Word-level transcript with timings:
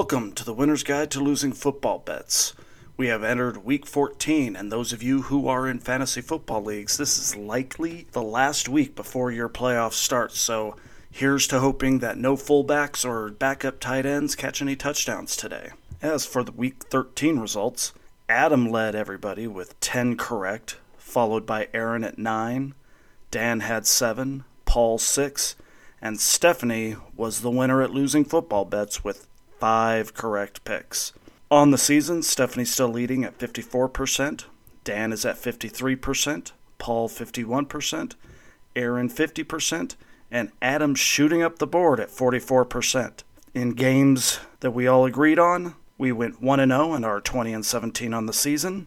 Welcome 0.00 0.32
to 0.32 0.46
the 0.46 0.54
Winner's 0.54 0.82
Guide 0.82 1.10
to 1.10 1.20
Losing 1.20 1.52
Football 1.52 1.98
Bets. 1.98 2.54
We 2.96 3.08
have 3.08 3.22
entered 3.22 3.66
week 3.66 3.84
14, 3.84 4.56
and 4.56 4.72
those 4.72 4.94
of 4.94 5.02
you 5.02 5.20
who 5.20 5.46
are 5.46 5.68
in 5.68 5.78
fantasy 5.78 6.22
football 6.22 6.64
leagues, 6.64 6.96
this 6.96 7.18
is 7.18 7.36
likely 7.36 8.06
the 8.12 8.22
last 8.22 8.66
week 8.66 8.96
before 8.96 9.30
your 9.30 9.50
playoffs 9.50 9.92
start. 9.92 10.32
So 10.32 10.74
here's 11.10 11.46
to 11.48 11.60
hoping 11.60 11.98
that 11.98 12.16
no 12.16 12.34
fullbacks 12.34 13.04
or 13.04 13.28
backup 13.28 13.78
tight 13.78 14.06
ends 14.06 14.34
catch 14.34 14.62
any 14.62 14.74
touchdowns 14.74 15.36
today. 15.36 15.68
As 16.00 16.24
for 16.24 16.42
the 16.42 16.52
week 16.52 16.82
13 16.84 17.38
results, 17.38 17.92
Adam 18.26 18.70
led 18.70 18.94
everybody 18.94 19.46
with 19.46 19.78
10 19.80 20.16
correct, 20.16 20.78
followed 20.96 21.44
by 21.44 21.68
Erin 21.74 22.04
at 22.04 22.16
9. 22.16 22.72
Dan 23.30 23.60
had 23.60 23.86
7, 23.86 24.44
Paul 24.64 24.96
6, 24.96 25.56
and 26.00 26.18
Stephanie 26.18 26.96
was 27.14 27.42
the 27.42 27.50
winner 27.50 27.82
at 27.82 27.90
losing 27.90 28.24
football 28.24 28.64
bets 28.64 29.04
with 29.04 29.26
5 29.60 30.14
correct 30.14 30.64
picks. 30.64 31.12
On 31.50 31.70
the 31.70 31.78
season, 31.78 32.22
Stephanie's 32.22 32.72
still 32.72 32.88
leading 32.88 33.24
at 33.24 33.38
54%, 33.38 34.44
Dan 34.84 35.12
is 35.12 35.24
at 35.24 35.36
53%, 35.36 36.52
Paul 36.78 37.08
51%, 37.08 38.14
Erin 38.74 39.10
50%, 39.10 39.96
and 40.30 40.50
Adam 40.62 40.94
shooting 40.94 41.42
up 41.42 41.58
the 41.58 41.66
board 41.66 42.00
at 42.00 42.08
44%. 42.08 43.22
In 43.52 43.72
games 43.72 44.40
that 44.60 44.70
we 44.70 44.86
all 44.86 45.04
agreed 45.04 45.38
on, 45.38 45.74
we 45.98 46.12
went 46.12 46.40
1 46.40 46.60
and 46.60 46.72
0 46.72 46.94
and 46.94 47.04
are 47.04 47.20
20 47.20 47.52
and 47.52 47.66
17 47.66 48.14
on 48.14 48.26
the 48.26 48.32
season. 48.32 48.86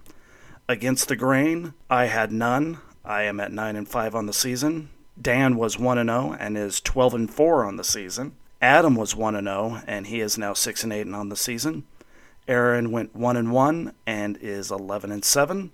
Against 0.67 1.07
the 1.09 1.15
grain, 1.15 1.73
I 1.89 2.05
had 2.05 2.31
none. 2.31 2.79
I 3.05 3.23
am 3.23 3.39
at 3.39 3.51
9 3.51 3.75
and 3.75 3.87
5 3.87 4.15
on 4.15 4.25
the 4.25 4.33
season. 4.33 4.89
Dan 5.21 5.57
was 5.57 5.77
1 5.77 5.97
and 5.97 6.09
0 6.09 6.35
and 6.39 6.57
is 6.57 6.81
12 6.81 7.13
and 7.13 7.31
4 7.31 7.65
on 7.65 7.75
the 7.75 7.83
season. 7.83 8.35
Adam 8.63 8.95
was 8.95 9.13
1 9.13 9.35
and 9.35 9.45
0 9.45 9.81
and 9.87 10.07
he 10.07 10.21
is 10.21 10.37
now 10.37 10.53
6 10.53 10.83
and 10.85 10.93
8 10.93 11.13
on 11.13 11.27
the 11.27 11.35
season. 11.35 11.83
Erin 12.47 12.91
went 12.91 13.13
1 13.13 13.35
and 13.35 13.51
1 13.51 13.93
and 14.07 14.37
is 14.39 14.71
11 14.71 15.11
and 15.11 15.25
7. 15.25 15.73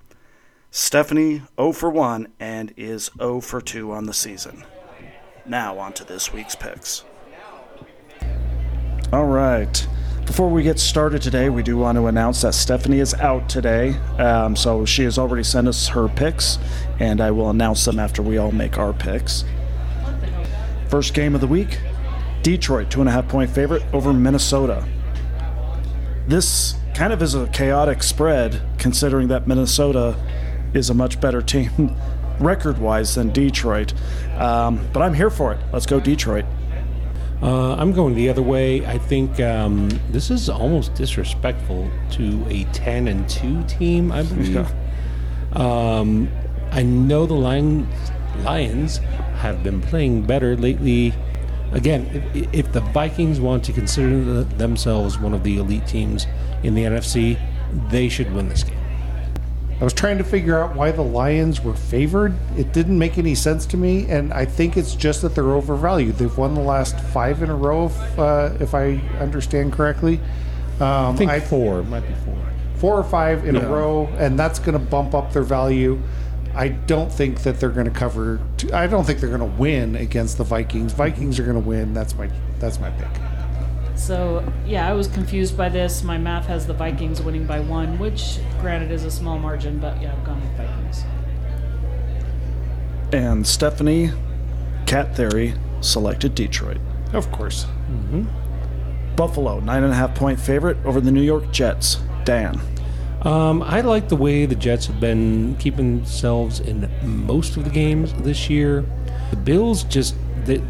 Stephanie 0.72 1.44
0 1.56 1.72
for 1.74 1.92
1 1.92 2.30
and 2.40 2.74
is 2.76 3.12
0 3.20 3.42
for 3.42 3.62
2 3.62 3.92
on 3.92 4.08
the 4.08 4.14
season. 4.14 4.64
Now 5.46 5.78
on 5.78 5.94
to 5.94 6.04
this 6.04 6.34
week's 6.34 6.56
picks. 6.56 7.04
All 9.14 9.28
right. 9.28 9.88
Before 10.26 10.50
we 10.50 10.64
get 10.64 10.80
started 10.80 11.22
today, 11.22 11.50
we 11.50 11.62
do 11.62 11.78
want 11.78 11.96
to 11.96 12.08
announce 12.08 12.42
that 12.42 12.56
Stephanie 12.56 13.02
is 13.02 13.14
out 13.14 13.48
today. 13.48 13.92
Um, 14.18 14.56
so 14.56 14.84
she 14.84 15.04
has 15.04 15.20
already 15.20 15.44
sent 15.44 15.68
us 15.68 15.88
her 15.90 16.08
picks, 16.08 16.58
and 17.00 17.22
I 17.22 17.30
will 17.30 17.52
announce 17.52 17.86
them 17.86 18.00
after 18.00 18.24
we 18.24 18.40
all 18.40 18.52
make 18.52 18.80
our 18.80 18.94
picks. 18.94 19.46
First 20.88 21.14
game 21.14 21.36
of 21.36 21.42
the 21.42 21.48
week 21.48 21.78
Detroit, 22.42 22.90
two 22.90 23.00
and 23.02 23.10
a 23.10 23.12
half 23.12 23.28
point 23.28 23.50
favorite 23.50 23.84
over 23.94 24.14
Minnesota. 24.14 24.88
This 26.28 26.76
kind 26.94 27.12
of 27.14 27.22
is 27.22 27.34
a 27.36 27.48
chaotic 27.48 28.04
spread 28.04 28.62
considering 28.78 29.28
that 29.30 29.48
Minnesota 29.48 30.16
is 30.74 30.90
a 30.90 30.94
much 30.94 31.20
better 31.20 31.42
team 31.42 31.96
record 32.40 32.78
wise 32.78 33.16
than 33.16 33.32
Detroit. 33.32 33.94
Um, 34.38 34.88
but 34.94 35.02
I'm 35.02 35.14
here 35.14 35.30
for 35.30 35.54
it. 35.54 35.60
Let's 35.74 35.86
go, 35.86 36.00
Detroit. 36.00 36.46
Uh, 37.42 37.76
I'm 37.76 37.94
going 37.94 38.16
the 38.16 38.30
other 38.30 38.42
way. 38.42 38.86
I 38.86 38.98
think 38.98 39.40
um, 39.40 39.90
this 40.10 40.30
is 40.30 40.50
almost 40.50 40.94
disrespectful 40.96 41.90
to 42.12 42.46
a 42.50 42.66
10 42.66 43.08
and 43.08 43.28
2 43.30 43.64
team, 43.64 44.12
I 44.12 44.24
believe. 44.24 44.68
um, 45.54 46.30
I 46.72 46.84
know 46.84 47.26
the 47.26 47.34
Lion, 47.34 47.88
Lions 48.44 48.98
have 49.38 49.64
been 49.64 49.82
playing 49.82 50.24
better 50.24 50.56
lately. 50.58 51.14
Again, 51.72 52.30
if, 52.34 52.54
if 52.54 52.72
the 52.72 52.82
Vikings 52.82 53.40
want 53.40 53.64
to 53.66 53.74
consider 53.74 54.24
the, 54.24 54.44
themselves 54.56 55.20
one 55.20 55.34
of 55.34 55.44
the 55.44 55.58
elite 55.58 55.86
teams 55.88 56.26
in 56.64 56.76
the 56.76 56.84
NFC, 56.84 57.40
they 57.90 58.10
should 58.10 58.34
win 58.34 58.50
this 58.50 58.64
game. 58.64 58.80
I 59.80 59.84
was 59.86 59.94
trying 59.94 60.18
to 60.18 60.26
figure 60.26 60.60
out 60.60 60.76
why 60.76 60.92
the 60.92 61.04
Lions 61.04 61.62
were 61.62 61.74
favored. 61.74 62.34
It 62.58 62.74
didn't 62.74 63.00
make 63.00 63.18
any 63.18 63.34
sense 63.34 63.66
to 63.68 63.78
me, 63.78 64.10
and 64.10 64.34
I 64.34 64.44
think 64.44 64.76
it's 64.76 64.94
just 64.94 65.22
that 65.22 65.36
they're 65.36 65.54
overvalued. 65.54 66.16
They've 66.16 66.38
won 66.38 66.54
the 66.54 66.62
last 66.62 67.00
five 67.00 67.42
in 67.42 67.50
a 67.50 67.56
row, 67.56 67.86
if, 67.86 68.20
uh, 68.20 68.52
if 68.60 68.76
I 68.76 68.96
understand 69.20 69.72
correctly. 69.72 70.20
Um, 70.82 71.14
I 71.14 71.16
think 71.16 71.32
I, 71.32 71.40
four, 71.40 71.80
it 71.80 71.86
might 71.86 72.06
be 72.06 72.14
four. 72.26 72.36
Four 72.76 72.98
or 72.98 73.04
five 73.06 73.46
in 73.46 73.56
yeah. 73.56 73.62
a 73.62 73.70
row, 73.70 74.08
and 74.18 74.38
that's 74.38 74.60
going 74.60 74.74
to 74.74 74.80
bump 74.80 75.14
up 75.14 75.32
their 75.32 75.44
value. 75.44 76.02
I 76.56 76.70
don't 76.70 77.12
think 77.12 77.44
that 77.44 77.60
they're 77.60 77.70
going 77.70 77.86
to 77.86 77.92
cover. 77.92 78.42
I 78.74 78.88
don't 78.88 79.06
think 79.06 79.20
they're 79.20 79.30
going 79.30 79.40
to 79.40 79.58
win 79.58 79.96
against 79.96 80.38
the 80.38 80.44
Vikings. 80.44 80.94
Vikings 80.94 81.40
are 81.40 81.44
going 81.44 81.62
to 81.62 81.68
win. 81.68 81.94
That's 81.94 82.16
my 82.16 82.30
that's 82.60 82.80
my 82.80 82.90
pick. 82.92 83.08
So 83.96 84.44
yeah, 84.66 84.90
I 84.90 84.94
was 84.94 85.08
confused 85.08 85.58
by 85.58 85.70
this. 85.70 86.04
My 86.04 86.18
math 86.18 86.46
has 86.48 86.66
the 86.66 86.74
Vikings 86.74 87.22
winning 87.22 87.46
by 87.46 87.60
one, 87.60 88.00
which 88.00 88.40
granted 88.62 88.92
is 88.92 89.04
a 89.04 89.12
small 89.12 89.38
margin, 89.38 89.80
but 89.80 90.02
yeah, 90.02 90.14
I've 90.14 90.24
gone 90.24 90.42
with 90.42 90.58
Vikings. 90.58 91.04
And 93.12 93.46
Stephanie, 93.46 94.12
Cat 94.86 95.16
Theory, 95.16 95.54
selected 95.82 96.36
Detroit. 96.36 96.78
Of 97.14 97.32
course. 97.32 97.66
Mm-hmm. 97.92 98.26
Buffalo, 99.16 99.60
nine 99.60 99.84
and 99.84 99.92
a 99.92 99.96
half 99.96 100.16
point 100.16 100.40
favorite 100.40 100.78
over 100.86 101.02
the 101.02 101.12
New 101.12 101.22
York 101.22 101.52
Jets. 101.52 102.00
Dan. 102.24 102.60
Um, 103.22 103.62
I 103.64 103.82
like 103.82 104.08
the 104.08 104.16
way 104.16 104.46
the 104.46 104.56
Jets 104.56 104.86
have 104.86 105.00
been 105.00 105.56
keeping 105.58 105.98
themselves 105.98 106.62
in 106.62 106.90
most 107.04 107.58
of 107.58 107.66
the 107.66 107.70
games 107.70 108.14
this 108.14 108.50
year. 108.50 108.86
The 109.32 109.36
Bills 109.36 109.84
just, 109.84 110.16
they, 110.46 110.62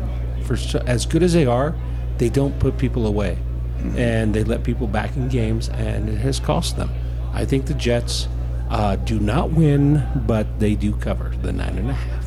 for 0.43 0.57
as 0.87 1.05
good 1.05 1.21
as 1.21 1.33
they 1.33 1.45
are, 1.45 1.75
they 2.17 2.29
don't 2.29 2.57
put 2.59 2.77
people 2.77 3.05
away, 3.05 3.37
mm-hmm. 3.77 3.97
and 3.97 4.33
they 4.33 4.43
let 4.43 4.63
people 4.63 4.87
back 4.87 5.15
in 5.15 5.29
games, 5.29 5.69
and 5.69 6.09
it 6.09 6.17
has 6.17 6.39
cost 6.39 6.75
them. 6.75 6.89
I 7.33 7.45
think 7.45 7.67
the 7.67 7.75
Jets 7.75 8.27
uh, 8.69 8.95
do 8.95 9.19
not 9.19 9.51
win, 9.51 10.05
but 10.27 10.59
they 10.59 10.75
do 10.75 10.95
cover 10.95 11.31
the 11.41 11.51
nine 11.51 11.77
and 11.77 11.91
a 11.91 11.93
half. 11.93 12.25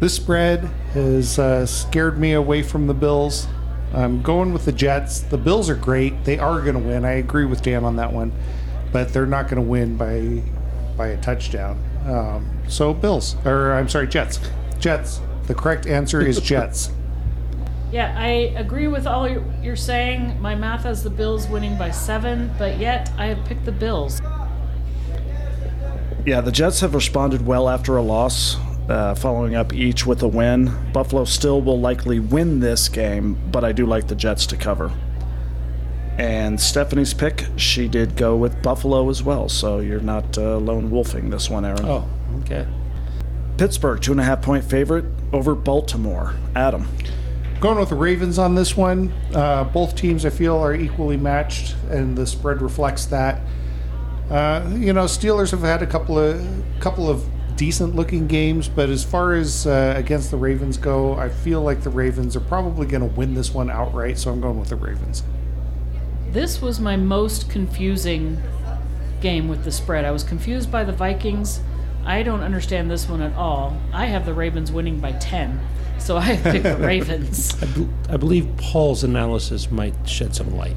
This 0.00 0.14
spread 0.14 0.64
has 0.92 1.38
uh, 1.38 1.66
scared 1.66 2.18
me 2.18 2.32
away 2.32 2.62
from 2.62 2.86
the 2.86 2.94
Bills. 2.94 3.46
I'm 3.96 4.20
going 4.20 4.52
with 4.52 4.66
the 4.66 4.72
Jets. 4.72 5.20
The 5.20 5.38
Bills 5.38 5.70
are 5.70 5.74
great. 5.74 6.24
They 6.24 6.38
are 6.38 6.60
going 6.60 6.74
to 6.74 6.80
win. 6.80 7.06
I 7.06 7.12
agree 7.12 7.46
with 7.46 7.62
Dan 7.62 7.82
on 7.82 7.96
that 7.96 8.12
one, 8.12 8.30
but 8.92 9.12
they're 9.12 9.24
not 9.24 9.44
going 9.44 9.56
to 9.56 9.68
win 9.68 9.96
by 9.96 10.42
by 10.98 11.08
a 11.08 11.20
touchdown. 11.20 11.82
Um, 12.06 12.62
so 12.68 12.92
Bills, 12.92 13.36
or 13.46 13.72
I'm 13.72 13.88
sorry, 13.88 14.06
Jets. 14.06 14.38
Jets. 14.78 15.20
The 15.46 15.54
correct 15.54 15.86
answer 15.86 16.20
is 16.20 16.40
Jets. 16.42 16.90
Yeah, 17.90 18.14
I 18.18 18.52
agree 18.56 18.88
with 18.88 19.06
all 19.06 19.26
you're 19.62 19.76
saying. 19.76 20.40
My 20.42 20.54
math 20.54 20.82
has 20.82 21.02
the 21.02 21.10
Bills 21.10 21.48
winning 21.48 21.78
by 21.78 21.90
seven, 21.90 22.52
but 22.58 22.78
yet 22.78 23.10
I 23.16 23.26
have 23.26 23.42
picked 23.46 23.64
the 23.64 23.72
Bills. 23.72 24.20
Yeah, 26.26 26.42
the 26.42 26.52
Jets 26.52 26.80
have 26.80 26.94
responded 26.94 27.46
well 27.46 27.68
after 27.68 27.96
a 27.96 28.02
loss 28.02 28.56
uh, 28.88 29.14
following 29.14 29.54
up 29.54 29.72
each 29.72 30.06
with 30.06 30.22
a 30.22 30.28
win. 30.28 30.72
Buffalo 30.92 31.24
still 31.24 31.60
will 31.60 31.80
likely 31.80 32.20
win 32.20 32.60
this 32.60 32.88
game, 32.88 33.38
but 33.50 33.64
I 33.64 33.72
do 33.72 33.86
like 33.86 34.08
the 34.08 34.14
Jets 34.14 34.46
to 34.46 34.56
cover. 34.56 34.92
And 36.18 36.58
Stephanie's 36.58 37.12
pick, 37.12 37.46
she 37.56 37.88
did 37.88 38.16
go 38.16 38.36
with 38.36 38.62
Buffalo 38.62 39.10
as 39.10 39.22
well, 39.22 39.48
so 39.48 39.80
you're 39.80 40.00
not 40.00 40.38
uh, 40.38 40.56
lone 40.58 40.90
wolfing 40.90 41.28
this 41.28 41.50
one, 41.50 41.64
Erin. 41.64 41.84
Oh, 41.84 42.08
okay. 42.40 42.66
Pittsburgh, 43.58 44.00
two 44.00 44.12
and 44.12 44.20
a 44.20 44.24
half 44.24 44.40
point 44.40 44.64
favorite 44.64 45.04
over 45.32 45.54
Baltimore. 45.54 46.34
Adam. 46.54 46.88
Going 47.60 47.78
with 47.78 47.88
the 47.88 47.94
Ravens 47.94 48.38
on 48.38 48.54
this 48.54 48.76
one. 48.76 49.12
Uh, 49.34 49.64
both 49.64 49.96
teams, 49.96 50.24
I 50.24 50.30
feel, 50.30 50.56
are 50.56 50.74
equally 50.74 51.16
matched, 51.16 51.74
and 51.90 52.16
the 52.16 52.26
spread 52.26 52.62
reflects 52.62 53.06
that. 53.06 53.40
Uh, 54.30 54.70
you 54.74 54.92
know, 54.92 55.04
Steelers 55.04 55.50
have 55.50 55.60
had 55.60 55.82
a 55.82 55.86
couple 55.86 56.18
of 56.18 56.44
couple 56.80 57.08
of 57.08 57.26
decent 57.56 57.96
looking 57.96 58.26
games, 58.26 58.68
but 58.68 58.88
as 58.88 59.02
far 59.02 59.34
as 59.34 59.66
uh, 59.66 59.94
against 59.96 60.30
the 60.30 60.36
Ravens 60.36 60.76
go, 60.76 61.14
I 61.14 61.28
feel 61.28 61.62
like 61.62 61.82
the 61.82 61.90
Ravens 61.90 62.36
are 62.36 62.40
probably 62.40 62.86
going 62.86 63.00
to 63.00 63.14
win 63.16 63.34
this 63.34 63.52
one 63.52 63.70
outright, 63.70 64.18
so 64.18 64.30
I'm 64.30 64.40
going 64.40 64.58
with 64.58 64.68
the 64.68 64.76
Ravens. 64.76 65.22
This 66.30 66.60
was 66.60 66.78
my 66.78 66.96
most 66.96 67.48
confusing 67.50 68.40
game 69.20 69.48
with 69.48 69.64
the 69.64 69.72
spread. 69.72 70.04
I 70.04 70.10
was 70.10 70.22
confused 70.22 70.70
by 70.70 70.84
the 70.84 70.92
Vikings. 70.92 71.60
I 72.04 72.22
don't 72.22 72.42
understand 72.42 72.90
this 72.90 73.08
one 73.08 73.22
at 73.22 73.34
all. 73.34 73.76
I 73.92 74.06
have 74.06 74.26
the 74.26 74.34
Ravens 74.34 74.70
winning 74.70 75.00
by 75.00 75.12
10, 75.12 75.58
so 75.98 76.16
I 76.16 76.36
picked 76.42 76.64
the 76.64 76.76
Ravens. 76.76 77.60
I, 77.62 77.66
be- 77.66 77.88
I 78.10 78.16
believe 78.16 78.48
Paul's 78.58 79.02
analysis 79.02 79.70
might 79.70 79.94
shed 80.06 80.34
some 80.34 80.56
light. 80.56 80.76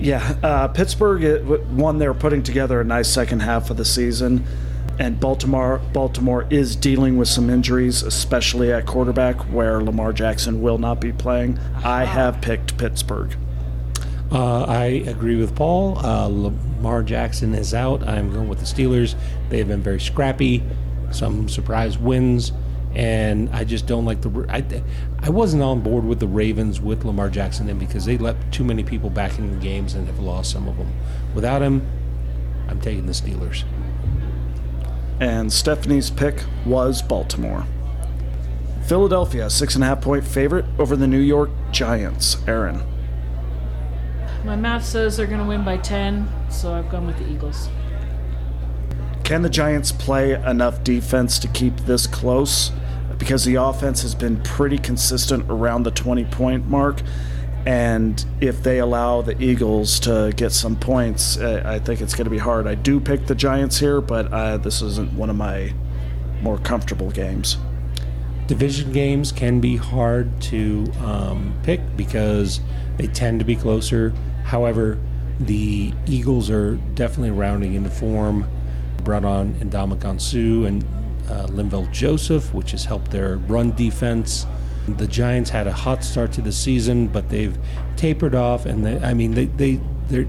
Yeah, 0.00 0.36
uh, 0.42 0.68
Pittsburgh, 0.68 1.24
it, 1.24 1.44
one, 1.44 1.98
they're 1.98 2.14
putting 2.14 2.42
together 2.42 2.80
a 2.80 2.84
nice 2.84 3.08
second 3.08 3.40
half 3.40 3.70
of 3.70 3.76
the 3.76 3.84
season 3.84 4.46
and 4.98 5.20
Baltimore 5.20 5.80
Baltimore 5.92 6.46
is 6.50 6.74
dealing 6.74 7.16
with 7.16 7.28
some 7.28 7.50
injuries, 7.50 8.02
especially 8.02 8.72
at 8.72 8.86
quarterback, 8.86 9.36
where 9.52 9.80
Lamar 9.82 10.12
Jackson 10.12 10.60
will 10.60 10.78
not 10.78 11.00
be 11.00 11.12
playing. 11.12 11.58
I 11.84 12.04
have 12.04 12.40
picked 12.40 12.76
Pittsburgh. 12.78 13.36
Uh, 14.30 14.64
I 14.64 14.84
agree 15.06 15.36
with 15.36 15.56
Paul. 15.56 15.98
Uh, 15.98 16.26
Lamar 16.26 17.02
Jackson 17.02 17.54
is 17.54 17.72
out. 17.72 18.06
I'm 18.06 18.32
going 18.32 18.48
with 18.48 18.58
the 18.58 18.66
Steelers. 18.66 19.14
They 19.48 19.58
have 19.58 19.68
been 19.68 19.82
very 19.82 20.00
scrappy, 20.00 20.62
some 21.10 21.48
surprise 21.48 21.96
wins, 21.96 22.52
and 22.94 23.48
I 23.50 23.64
just 23.64 23.86
don't 23.86 24.04
like 24.04 24.20
the. 24.20 24.46
I, 24.48 24.64
I 25.20 25.30
wasn't 25.30 25.62
on 25.62 25.80
board 25.80 26.04
with 26.04 26.20
the 26.20 26.26
Ravens 26.26 26.80
with 26.80 27.04
Lamar 27.04 27.30
Jackson 27.30 27.68
in 27.68 27.78
because 27.78 28.04
they 28.04 28.18
let 28.18 28.36
too 28.52 28.64
many 28.64 28.82
people 28.82 29.08
back 29.08 29.38
in 29.38 29.50
the 29.50 29.64
games 29.64 29.94
and 29.94 30.06
have 30.06 30.18
lost 30.18 30.50
some 30.50 30.68
of 30.68 30.76
them. 30.76 30.92
Without 31.34 31.62
him, 31.62 31.86
I'm 32.68 32.80
taking 32.80 33.06
the 33.06 33.12
Steelers. 33.12 33.64
And 35.20 35.52
Stephanie's 35.52 36.10
pick 36.10 36.44
was 36.64 37.02
Baltimore. 37.02 37.64
Philadelphia, 38.86 39.50
six 39.50 39.74
and 39.74 39.84
a 39.84 39.86
half 39.86 40.00
point 40.00 40.24
favorite 40.24 40.64
over 40.78 40.96
the 40.96 41.06
New 41.06 41.20
York 41.20 41.50
Giants. 41.72 42.36
Erin. 42.46 42.82
My 44.44 44.56
math 44.56 44.84
says 44.84 45.16
they're 45.16 45.26
going 45.26 45.40
to 45.40 45.46
win 45.46 45.64
by 45.64 45.76
10, 45.76 46.28
so 46.50 46.72
I've 46.72 46.88
gone 46.88 47.06
with 47.06 47.18
the 47.18 47.28
Eagles. 47.30 47.68
Can 49.24 49.42
the 49.42 49.50
Giants 49.50 49.92
play 49.92 50.32
enough 50.32 50.82
defense 50.84 51.38
to 51.40 51.48
keep 51.48 51.76
this 51.80 52.06
close? 52.06 52.72
Because 53.18 53.44
the 53.44 53.56
offense 53.56 54.00
has 54.00 54.14
been 54.14 54.40
pretty 54.42 54.78
consistent 54.78 55.44
around 55.50 55.82
the 55.82 55.90
20 55.90 56.24
point 56.26 56.66
mark. 56.66 57.02
And 57.66 58.24
if 58.40 58.62
they 58.62 58.78
allow 58.78 59.20
the 59.22 59.40
Eagles 59.42 60.00
to 60.00 60.32
get 60.36 60.52
some 60.52 60.76
points, 60.76 61.36
uh, 61.36 61.62
I 61.64 61.78
think 61.78 62.00
it's 62.00 62.14
going 62.14 62.24
to 62.24 62.30
be 62.30 62.38
hard. 62.38 62.66
I 62.66 62.74
do 62.74 62.98
pick 62.98 63.26
the 63.26 63.34
Giants 63.34 63.78
here, 63.78 64.00
but 64.00 64.32
uh, 64.32 64.56
this 64.56 64.80
isn't 64.80 65.12
one 65.12 65.28
of 65.28 65.36
my 65.36 65.74
more 66.40 66.58
comfortable 66.58 67.10
games. 67.10 67.58
Division 68.46 68.92
games 68.92 69.32
can 69.32 69.60
be 69.60 69.76
hard 69.76 70.40
to 70.42 70.90
um, 71.00 71.54
pick 71.62 71.80
because 71.96 72.60
they 72.96 73.06
tend 73.06 73.40
to 73.40 73.44
be 73.44 73.54
closer. 73.54 74.14
However, 74.44 74.98
the 75.40 75.92
Eagles 76.06 76.48
are 76.48 76.76
definitely 76.94 77.32
rounding 77.32 77.74
into 77.74 77.90
form. 77.90 78.48
Brought 79.04 79.24
on 79.24 79.54
Ndamukong 79.54 80.20
Suh 80.20 80.66
and 80.66 80.82
uh, 81.28 81.46
Linval 81.48 81.90
Joseph, 81.92 82.54
which 82.54 82.70
has 82.70 82.84
helped 82.84 83.10
their 83.10 83.36
run 83.36 83.72
defense. 83.72 84.46
The 84.96 85.06
Giants 85.06 85.50
had 85.50 85.66
a 85.66 85.72
hot 85.72 86.02
start 86.04 86.32
to 86.32 86.42
the 86.42 86.52
season, 86.52 87.08
but 87.08 87.28
they've 87.28 87.56
tapered 87.96 88.34
off, 88.34 88.66
and 88.66 88.84
they, 88.84 88.98
I 88.98 89.14
mean, 89.14 89.32
they, 89.32 89.46
they 89.46 89.80
they're 90.08 90.26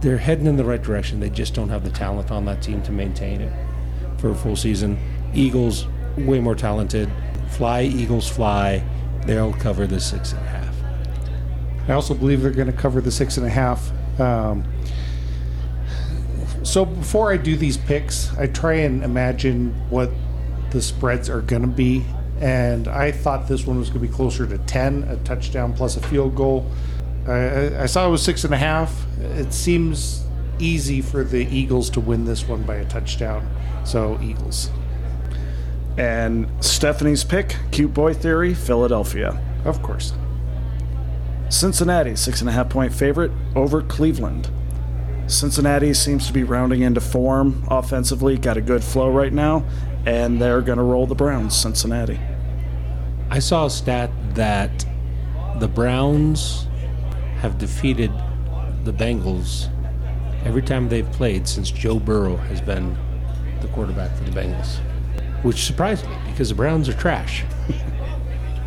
they're 0.00 0.18
heading 0.18 0.46
in 0.46 0.56
the 0.56 0.64
right 0.64 0.82
direction. 0.82 1.20
They 1.20 1.30
just 1.30 1.54
don't 1.54 1.68
have 1.70 1.84
the 1.84 1.90
talent 1.90 2.30
on 2.30 2.44
that 2.44 2.62
team 2.62 2.82
to 2.82 2.92
maintain 2.92 3.40
it 3.40 3.52
for 4.18 4.30
a 4.30 4.34
full 4.34 4.56
season. 4.56 4.98
Eagles, 5.34 5.86
way 6.16 6.40
more 6.40 6.54
talented. 6.54 7.10
Fly, 7.50 7.82
Eagles, 7.82 8.28
fly. 8.28 8.82
They'll 9.26 9.52
cover 9.54 9.86
the 9.86 10.00
six 10.00 10.32
and 10.32 10.40
a 10.40 10.48
half. 10.48 10.74
I 11.88 11.92
also 11.94 12.14
believe 12.14 12.42
they're 12.42 12.50
going 12.50 12.70
to 12.70 12.76
cover 12.76 13.00
the 13.00 13.10
six 13.10 13.36
and 13.36 13.46
a 13.46 13.50
half. 13.50 13.90
Um, 14.20 14.64
so 16.62 16.84
before 16.84 17.32
I 17.32 17.36
do 17.36 17.56
these 17.56 17.76
picks, 17.76 18.36
I 18.36 18.46
try 18.46 18.74
and 18.74 19.02
imagine 19.02 19.74
what 19.90 20.10
the 20.70 20.82
spreads 20.82 21.30
are 21.30 21.40
going 21.40 21.62
to 21.62 21.68
be. 21.68 22.04
And 22.40 22.86
I 22.86 23.10
thought 23.10 23.48
this 23.48 23.66
one 23.66 23.78
was 23.78 23.90
going 23.90 24.00
to 24.00 24.08
be 24.08 24.14
closer 24.14 24.46
to 24.46 24.58
10, 24.58 25.04
a 25.04 25.16
touchdown 25.18 25.72
plus 25.72 25.96
a 25.96 26.00
field 26.00 26.36
goal. 26.36 26.70
I, 27.26 27.82
I 27.82 27.86
saw 27.86 28.06
it 28.06 28.10
was 28.10 28.22
six 28.22 28.44
and 28.44 28.54
a 28.54 28.58
half. 28.58 29.04
It 29.18 29.52
seems 29.52 30.24
easy 30.58 31.00
for 31.00 31.24
the 31.24 31.46
Eagles 31.46 31.90
to 31.90 32.00
win 32.00 32.24
this 32.24 32.46
one 32.46 32.62
by 32.62 32.76
a 32.76 32.84
touchdown. 32.84 33.48
So, 33.84 34.18
Eagles. 34.22 34.70
And 35.96 36.48
Stephanie's 36.64 37.24
pick, 37.24 37.56
Cute 37.72 37.92
Boy 37.92 38.14
Theory, 38.14 38.54
Philadelphia. 38.54 39.40
Of 39.64 39.82
course. 39.82 40.12
Cincinnati, 41.48 42.14
six 42.14 42.40
and 42.40 42.48
a 42.48 42.52
half 42.52 42.68
point 42.68 42.92
favorite 42.92 43.32
over 43.56 43.82
Cleveland. 43.82 44.50
Cincinnati 45.26 45.92
seems 45.92 46.26
to 46.26 46.32
be 46.32 46.42
rounding 46.42 46.82
into 46.82 47.00
form 47.00 47.66
offensively, 47.68 48.38
got 48.38 48.56
a 48.56 48.60
good 48.60 48.82
flow 48.82 49.10
right 49.10 49.32
now, 49.32 49.64
and 50.06 50.40
they're 50.40 50.62
going 50.62 50.78
to 50.78 50.84
roll 50.84 51.06
the 51.06 51.14
Browns, 51.14 51.56
Cincinnati. 51.56 52.18
I 53.30 53.40
saw 53.40 53.66
a 53.66 53.70
stat 53.70 54.10
that 54.34 54.86
the 55.58 55.68
Browns 55.68 56.66
have 57.40 57.58
defeated 57.58 58.10
the 58.84 58.92
Bengals 58.92 59.68
every 60.46 60.62
time 60.62 60.88
they've 60.88 61.10
played 61.12 61.46
since 61.46 61.70
Joe 61.70 61.98
Burrow 61.98 62.36
has 62.36 62.60
been 62.60 62.96
the 63.60 63.68
quarterback 63.68 64.16
for 64.16 64.24
the 64.24 64.30
Bengals, 64.30 64.78
which 65.42 65.64
surprised 65.64 66.08
me 66.08 66.16
because 66.30 66.48
the 66.48 66.54
Browns 66.54 66.88
are 66.88 66.94
trash. 66.94 67.44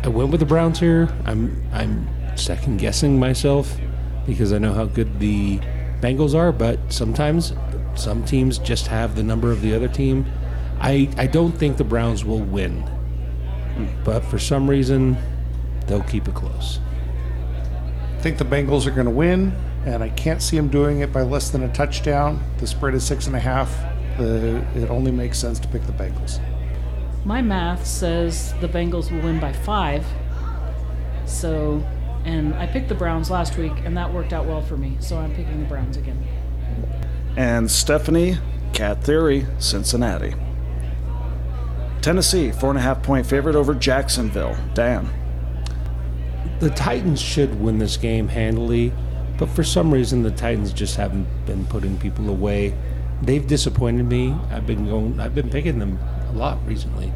I 0.04 0.08
went 0.08 0.30
with 0.30 0.40
the 0.40 0.46
Browns 0.46 0.78
here. 0.78 1.08
I'm 1.24 1.60
I'm 1.72 2.08
second 2.36 2.78
guessing 2.78 3.18
myself 3.18 3.76
because 4.26 4.52
I 4.52 4.58
know 4.58 4.72
how 4.72 4.84
good 4.84 5.18
the 5.18 5.58
Bengals 6.00 6.34
are, 6.34 6.52
but 6.52 6.78
sometimes 6.92 7.52
some 7.94 8.24
teams 8.24 8.58
just 8.58 8.86
have 8.86 9.16
the 9.16 9.22
number 9.22 9.50
of 9.50 9.60
the 9.60 9.74
other 9.74 9.88
team. 9.88 10.24
I 10.80 11.08
I 11.16 11.26
don't 11.26 11.52
think 11.52 11.78
the 11.78 11.84
Browns 11.84 12.24
will 12.24 12.40
win, 12.40 12.88
but 14.04 14.20
for 14.20 14.38
some 14.38 14.68
reason 14.68 15.16
they'll 15.86 16.02
keep 16.02 16.28
it 16.28 16.34
close. 16.34 16.80
I 18.16 18.20
think 18.20 18.38
the 18.38 18.44
Bengals 18.44 18.86
are 18.86 18.92
going 18.92 19.06
to 19.06 19.10
win, 19.10 19.52
and 19.84 20.02
I 20.02 20.08
can't 20.10 20.40
see 20.40 20.56
them 20.56 20.68
doing 20.68 21.00
it 21.00 21.12
by 21.12 21.22
less 21.22 21.50
than 21.50 21.64
a 21.64 21.72
touchdown. 21.72 22.42
The 22.58 22.66
spread 22.66 22.94
is 22.94 23.04
six 23.04 23.26
and 23.26 23.34
a 23.34 23.40
half. 23.40 23.68
The, 24.18 24.64
it 24.76 24.90
only 24.90 25.10
makes 25.10 25.38
sense 25.38 25.58
to 25.60 25.68
pick 25.68 25.82
the 25.86 25.92
Bengals. 25.92 26.40
My 27.24 27.42
math 27.42 27.86
says 27.86 28.54
the 28.60 28.68
Bengals 28.68 29.10
will 29.10 29.20
win 29.20 29.40
by 29.40 29.52
five. 29.52 30.04
So, 31.24 31.84
and 32.24 32.54
I 32.54 32.66
picked 32.66 32.88
the 32.88 32.94
Browns 32.94 33.30
last 33.30 33.56
week, 33.56 33.72
and 33.84 33.96
that 33.96 34.12
worked 34.12 34.32
out 34.32 34.46
well 34.46 34.62
for 34.62 34.76
me. 34.76 34.96
So 35.00 35.18
I'm 35.18 35.34
picking 35.34 35.60
the 35.60 35.66
Browns 35.66 35.96
again. 35.96 36.22
And 37.36 37.70
Stephanie, 37.70 38.38
Cat 38.72 39.02
Theory, 39.02 39.46
Cincinnati. 39.58 40.34
Tennessee, 42.02 42.50
four 42.50 42.70
and 42.70 42.78
a 42.80 42.82
half 42.82 43.00
point 43.00 43.24
favorite 43.24 43.54
over 43.54 43.74
Jacksonville. 43.74 44.56
Dan. 44.74 45.08
The 46.58 46.70
Titans 46.70 47.20
should 47.20 47.60
win 47.60 47.78
this 47.78 47.96
game 47.96 48.26
handily, 48.26 48.92
but 49.38 49.48
for 49.48 49.62
some 49.62 49.94
reason 49.94 50.24
the 50.24 50.32
Titans 50.32 50.72
just 50.72 50.96
haven't 50.96 51.28
been 51.46 51.64
putting 51.66 51.96
people 51.98 52.28
away. 52.28 52.76
They've 53.22 53.46
disappointed 53.46 54.06
me. 54.06 54.36
I've 54.50 54.66
been 54.66 54.86
going 54.86 55.20
I've 55.20 55.34
been 55.36 55.48
picking 55.48 55.78
them 55.78 55.96
a 56.28 56.32
lot 56.32 56.58
recently. 56.66 57.12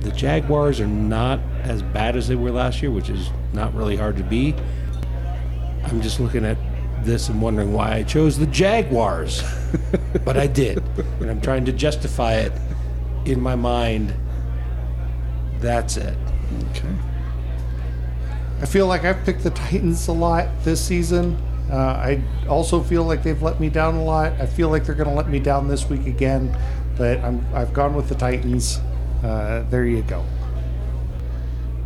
The 0.00 0.10
Jaguars 0.10 0.80
are 0.80 0.88
not 0.88 1.38
as 1.62 1.80
bad 1.80 2.16
as 2.16 2.26
they 2.26 2.34
were 2.34 2.50
last 2.50 2.82
year, 2.82 2.90
which 2.90 3.10
is 3.10 3.30
not 3.52 3.72
really 3.74 3.96
hard 3.96 4.16
to 4.16 4.24
be. 4.24 4.56
I'm 5.84 6.02
just 6.02 6.18
looking 6.18 6.44
at 6.44 6.58
this 7.04 7.28
and 7.28 7.40
wondering 7.40 7.72
why 7.72 7.94
I 7.94 8.02
chose 8.02 8.38
the 8.38 8.46
Jaguars. 8.46 9.44
but 10.24 10.36
I 10.36 10.48
did. 10.48 10.82
And 11.20 11.30
I'm 11.30 11.40
trying 11.40 11.64
to 11.66 11.72
justify 11.72 12.34
it 12.34 12.52
in 13.24 13.40
my 13.40 13.54
mind. 13.54 14.14
That's 15.58 15.96
it. 15.96 16.16
Okay. 16.70 16.94
I 18.60 18.66
feel 18.66 18.86
like 18.86 19.04
I've 19.04 19.24
picked 19.24 19.42
the 19.42 19.50
Titans 19.50 20.08
a 20.08 20.12
lot 20.12 20.48
this 20.64 20.84
season. 20.84 21.38
Uh, 21.70 21.76
I 21.76 22.22
also 22.48 22.82
feel 22.82 23.04
like 23.04 23.22
they've 23.22 23.40
let 23.40 23.60
me 23.60 23.68
down 23.68 23.94
a 23.94 24.04
lot. 24.04 24.32
I 24.40 24.46
feel 24.46 24.68
like 24.68 24.84
they're 24.84 24.94
going 24.94 25.08
to 25.08 25.14
let 25.14 25.28
me 25.28 25.38
down 25.38 25.68
this 25.68 25.88
week 25.88 26.06
again, 26.06 26.54
but 26.96 27.20
I'm, 27.20 27.46
I've 27.54 27.72
gone 27.72 27.94
with 27.94 28.08
the 28.08 28.16
Titans. 28.16 28.80
Uh, 29.22 29.64
there 29.70 29.84
you 29.84 30.02
go. 30.02 30.24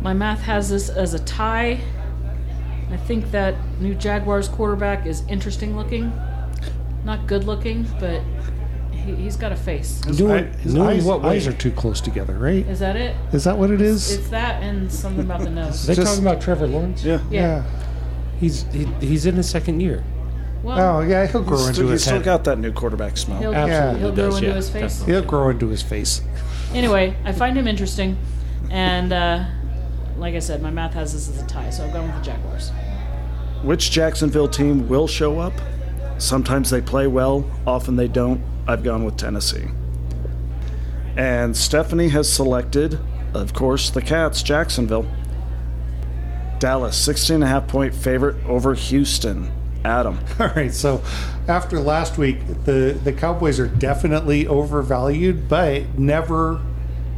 My 0.01 0.13
math 0.13 0.41
has 0.41 0.69
this 0.69 0.89
as 0.89 1.13
a 1.13 1.19
tie. 1.19 1.79
I 2.91 2.97
think 2.97 3.31
that 3.31 3.55
new 3.79 3.95
Jaguars 3.95 4.47
quarterback 4.47 5.05
is 5.05 5.23
interesting 5.27 5.75
looking. 5.75 6.11
Not 7.03 7.27
good 7.27 7.43
looking, 7.43 7.83
but 7.99 8.21
he, 9.05 9.15
he's 9.15 9.35
got 9.37 9.51
a 9.51 9.55
face. 9.55 10.03
His, 10.05 10.17
Doing- 10.17 10.45
eye- 10.45 10.57
his 10.57 10.73
doing 10.73 10.87
eyes, 10.87 11.03
what 11.05 11.21
way? 11.21 11.29
eyes 11.29 11.47
are 11.47 11.53
too 11.53 11.71
close 11.71 12.01
together, 12.01 12.33
right? 12.37 12.65
Is 12.67 12.79
that 12.79 12.95
it? 12.95 13.15
Is 13.33 13.43
that 13.45 13.57
what 13.57 13.69
it 13.71 13.81
is? 13.81 14.11
It's 14.11 14.29
that 14.29 14.61
and 14.63 14.91
something 14.91 15.23
about 15.23 15.41
the 15.41 15.49
nose. 15.61 15.83
Are 15.83 15.87
they 15.87 15.95
Just- 15.95 16.07
talking 16.15 16.27
about 16.27 16.41
Trevor 16.41 16.67
Lawrence? 16.67 17.03
Yeah. 17.03 17.19
Yeah. 17.29 17.63
He's 18.39 18.63
he, 18.73 18.85
he's 18.99 19.25
in 19.25 19.35
his 19.35 19.49
second 19.49 19.79
year. 19.79 20.03
Well, 20.63 20.97
Oh, 20.97 21.01
yeah, 21.01 21.27
he'll 21.27 21.43
grow 21.43 21.57
Still, 21.57 21.69
into 21.69 21.81
you 21.83 21.87
his 21.89 22.01
still 22.01 22.15
head. 22.15 22.25
got 22.25 22.43
that 22.45 22.57
new 22.59 22.71
quarterback 22.73 23.17
smell. 23.17 23.37
he'll, 23.39 23.53
Absolutely 23.53 23.99
he'll 23.99 24.11
grow 24.15 24.25
does, 24.25 24.35
into 24.37 24.47
yeah, 24.49 24.55
his 24.55 24.69
face. 24.69 24.81
definitely. 24.99 25.13
He'll 25.13 25.23
grow 25.29 25.49
into 25.49 25.67
his 25.67 25.81
face. 25.83 26.21
Anyway, 26.73 27.15
I 27.23 27.31
find 27.33 27.55
him 27.55 27.67
interesting, 27.67 28.17
and 28.71 29.13
uh, 29.13 29.45
like 30.17 30.33
I 30.33 30.39
said, 30.39 30.63
my 30.63 30.71
math 30.71 30.93
has 30.95 31.13
this 31.13 31.29
as 31.29 31.41
a 31.41 31.45
tie, 31.45 31.69
so 31.69 31.85
I'm 31.85 31.93
going 31.93 32.07
with 32.07 32.15
the 32.17 32.23
Jaguars. 32.23 32.71
Which 33.61 33.91
Jacksonville 33.91 34.47
team 34.47 34.89
will 34.89 35.07
show 35.07 35.39
up? 35.39 35.53
Sometimes 36.17 36.69
they 36.71 36.81
play 36.81 37.05
well, 37.07 37.45
often 37.67 37.95
they 37.95 38.07
don't. 38.07 38.41
I've 38.67 38.83
gone 38.83 39.03
with 39.05 39.17
Tennessee. 39.17 39.65
And 41.17 41.55
Stephanie 41.55 42.09
has 42.09 42.31
selected, 42.31 42.99
of 43.33 43.53
course, 43.53 43.89
the 43.89 44.01
Cats, 44.01 44.43
Jacksonville. 44.43 45.07
Dallas, 46.59 46.97
16 46.97 47.35
and 47.35 47.43
a 47.43 47.47
half 47.47 47.67
point 47.67 47.93
favorite 47.93 48.43
over 48.45 48.73
Houston. 48.73 49.51
Adam. 49.85 50.19
All 50.39 50.47
right, 50.47 50.73
so 50.73 51.01
after 51.47 51.79
last 51.79 52.17
week, 52.17 52.39
the 52.65 52.99
the 53.03 53.13
Cowboys 53.13 53.59
are 53.59 53.67
definitely 53.67 54.47
overvalued, 54.47 55.47
but 55.47 55.97
never, 55.97 56.59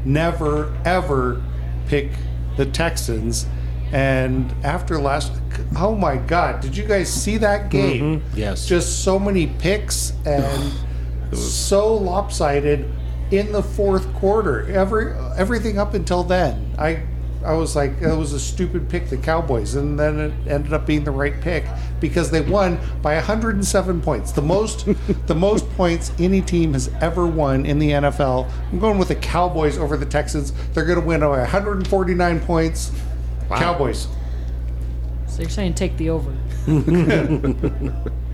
never, 0.03 0.77
ever 0.85 1.41
pick 1.87 2.11
the 2.57 2.65
Texans. 2.65 3.47
And 3.93 4.53
after 4.65 4.99
last, 4.99 5.31
oh 5.77 5.95
my 5.95 6.17
God, 6.17 6.59
did 6.59 6.75
you 6.75 6.83
guys 6.83 7.11
see 7.11 7.37
that 7.37 7.69
game? 7.69 8.19
Mm-hmm. 8.19 8.37
Yes. 8.37 8.67
Just 8.67 9.05
so 9.05 9.17
many 9.17 9.47
picks 9.47 10.11
and 10.25 10.73
so 11.33 11.93
lopsided. 11.95 12.91
in 13.29 13.51
the 13.51 13.61
fourth 13.61 14.11
quarter. 14.13 14.69
Every 14.71 15.13
everything 15.35 15.77
up 15.77 15.93
until 15.93 16.23
then, 16.23 16.73
I 16.79 17.03
I 17.45 17.53
was 17.53 17.75
like, 17.75 18.01
it 18.01 18.15
was 18.15 18.33
a 18.33 18.39
stupid 18.39 18.89
pick, 18.89 19.09
the 19.09 19.17
Cowboys, 19.17 19.75
and 19.75 19.99
then 19.99 20.19
it 20.19 20.33
ended 20.47 20.73
up 20.73 20.85
being 20.85 21.03
the 21.03 21.11
right 21.11 21.39
pick 21.39 21.65
because 21.99 22.31
they 22.31 22.41
won 22.41 22.79
by 23.01 23.15
107 23.15 24.01
points, 24.01 24.31
the 24.31 24.41
most 24.41 24.85
the 25.27 25.35
most 25.35 25.69
points 25.77 26.11
any 26.19 26.41
team 26.41 26.73
has 26.73 26.89
ever 26.99 27.27
won 27.27 27.65
in 27.65 27.79
the 27.79 27.91
NFL. 27.91 28.49
I'm 28.71 28.79
going 28.79 28.97
with 28.97 29.09
the 29.09 29.15
Cowboys 29.15 29.77
over 29.77 29.97
the 29.97 30.05
Texans. 30.05 30.51
They're 30.73 30.85
going 30.85 30.99
to 30.99 31.05
win 31.05 31.21
by 31.21 31.27
149 31.27 32.39
points. 32.41 32.91
Cowboys. 33.49 34.07
So 35.27 35.41
you're 35.41 35.49
saying 35.49 35.75
take 35.75 35.95
the 35.97 36.09
over. 36.09 36.35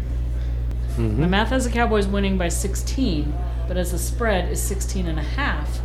Mm-hmm. 0.98 1.22
My 1.22 1.28
math 1.28 1.50
has 1.50 1.66
the 1.66 1.72
Cowboys 1.72 2.08
winning 2.08 2.38
by 2.38 2.50
16, 2.50 3.34
but 3.68 3.78
as 3.78 3.92
the 3.92 3.98
spread 3.98 4.52
is 4.52 4.62
16 4.62 5.08
and 5.08 5.18
a 5.18 5.24
half, 5.24 5.82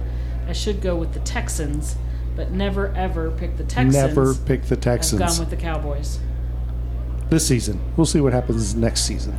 I 0.46 0.52
should 0.52 0.80
go 0.80 0.96
with 0.96 1.14
the 1.14 1.20
Texans, 1.20 1.96
but 2.36 2.50
never 2.50 2.88
ever 2.94 3.30
pick 3.30 3.56
the 3.56 3.64
Texans. 3.64 3.94
Never 3.94 4.34
pick 4.34 4.64
the 4.64 4.74
I've 4.74 4.80
Texans 4.80 5.20
gone 5.20 5.38
with 5.38 5.50
the 5.50 5.56
Cowboys. 5.56 6.18
this 7.30 7.46
season. 7.46 7.80
We'll 7.96 8.06
see 8.06 8.20
what 8.20 8.32
happens 8.32 8.74
next 8.74 9.02
season. 9.02 9.36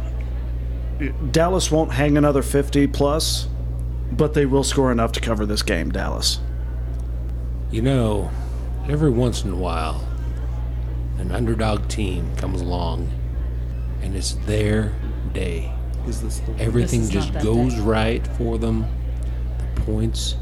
Dallas 1.31 1.71
won't 1.71 1.91
hang 1.93 2.17
another 2.17 2.41
50 2.41 2.87
plus, 2.87 3.47
but 4.11 4.33
they 4.33 4.45
will 4.45 4.63
score 4.63 4.91
enough 4.91 5.11
to 5.13 5.21
cover 5.21 5.45
this 5.45 5.61
game, 5.61 5.91
Dallas. 5.91 6.39
You 7.71 7.81
know, 7.83 8.31
every 8.89 9.11
once 9.11 9.43
in 9.43 9.51
a 9.51 9.55
while, 9.55 10.05
an 11.19 11.31
underdog 11.31 11.87
team 11.87 12.35
comes 12.35 12.61
along 12.61 13.09
and 14.01 14.15
it's 14.15 14.33
their 14.45 14.93
day. 15.33 15.71
Is 16.07 16.21
this 16.21 16.39
the 16.39 16.51
Everything 16.59 17.01
This 17.01 17.09
is 17.09 17.13
just 17.13 17.33
goes 17.43 17.73
day. 17.73 17.81
right 17.81 18.27
for 18.37 18.57
them. 18.57 18.85
The 19.75 19.81
points 19.81 20.35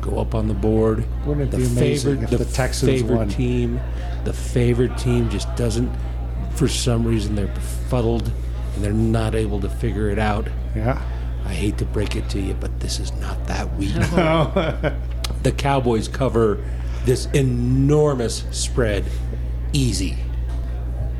go 0.00 0.18
up 0.18 0.34
on 0.34 0.48
the 0.48 0.54
board. 0.54 1.04
Wouldn't 1.26 1.48
it 1.48 1.50
the 1.50 1.58
be 1.58 1.66
amazing 1.66 2.12
favorite, 2.20 2.32
if 2.32 2.38
the, 2.38 2.44
the 2.44 2.52
Texans 2.52 2.90
favorite 3.00 3.16
won? 3.16 3.28
team, 3.28 3.80
the 4.24 4.32
favorite 4.32 4.96
team 4.98 5.30
just 5.30 5.54
doesn't. 5.56 5.90
For 6.54 6.68
some 6.68 7.06
reason, 7.06 7.34
they're 7.34 7.46
befuddled 7.46 8.30
and 8.74 8.84
they're 8.84 8.92
not 8.92 9.34
able 9.34 9.60
to 9.60 9.68
figure 9.68 10.10
it 10.10 10.18
out. 10.18 10.48
Yeah. 10.74 11.00
I 11.44 11.54
hate 11.54 11.78
to 11.78 11.84
break 11.84 12.14
it 12.16 12.28
to 12.30 12.40
you, 12.40 12.54
but 12.54 12.78
this 12.80 12.98
is 13.00 13.12
not 13.14 13.46
that 13.46 13.74
week. 13.76 13.94
No. 14.12 14.50
the 15.42 15.52
Cowboys 15.52 16.08
cover 16.08 16.62
this 17.04 17.26
enormous 17.26 18.44
spread 18.50 19.04
easy. 19.72 20.16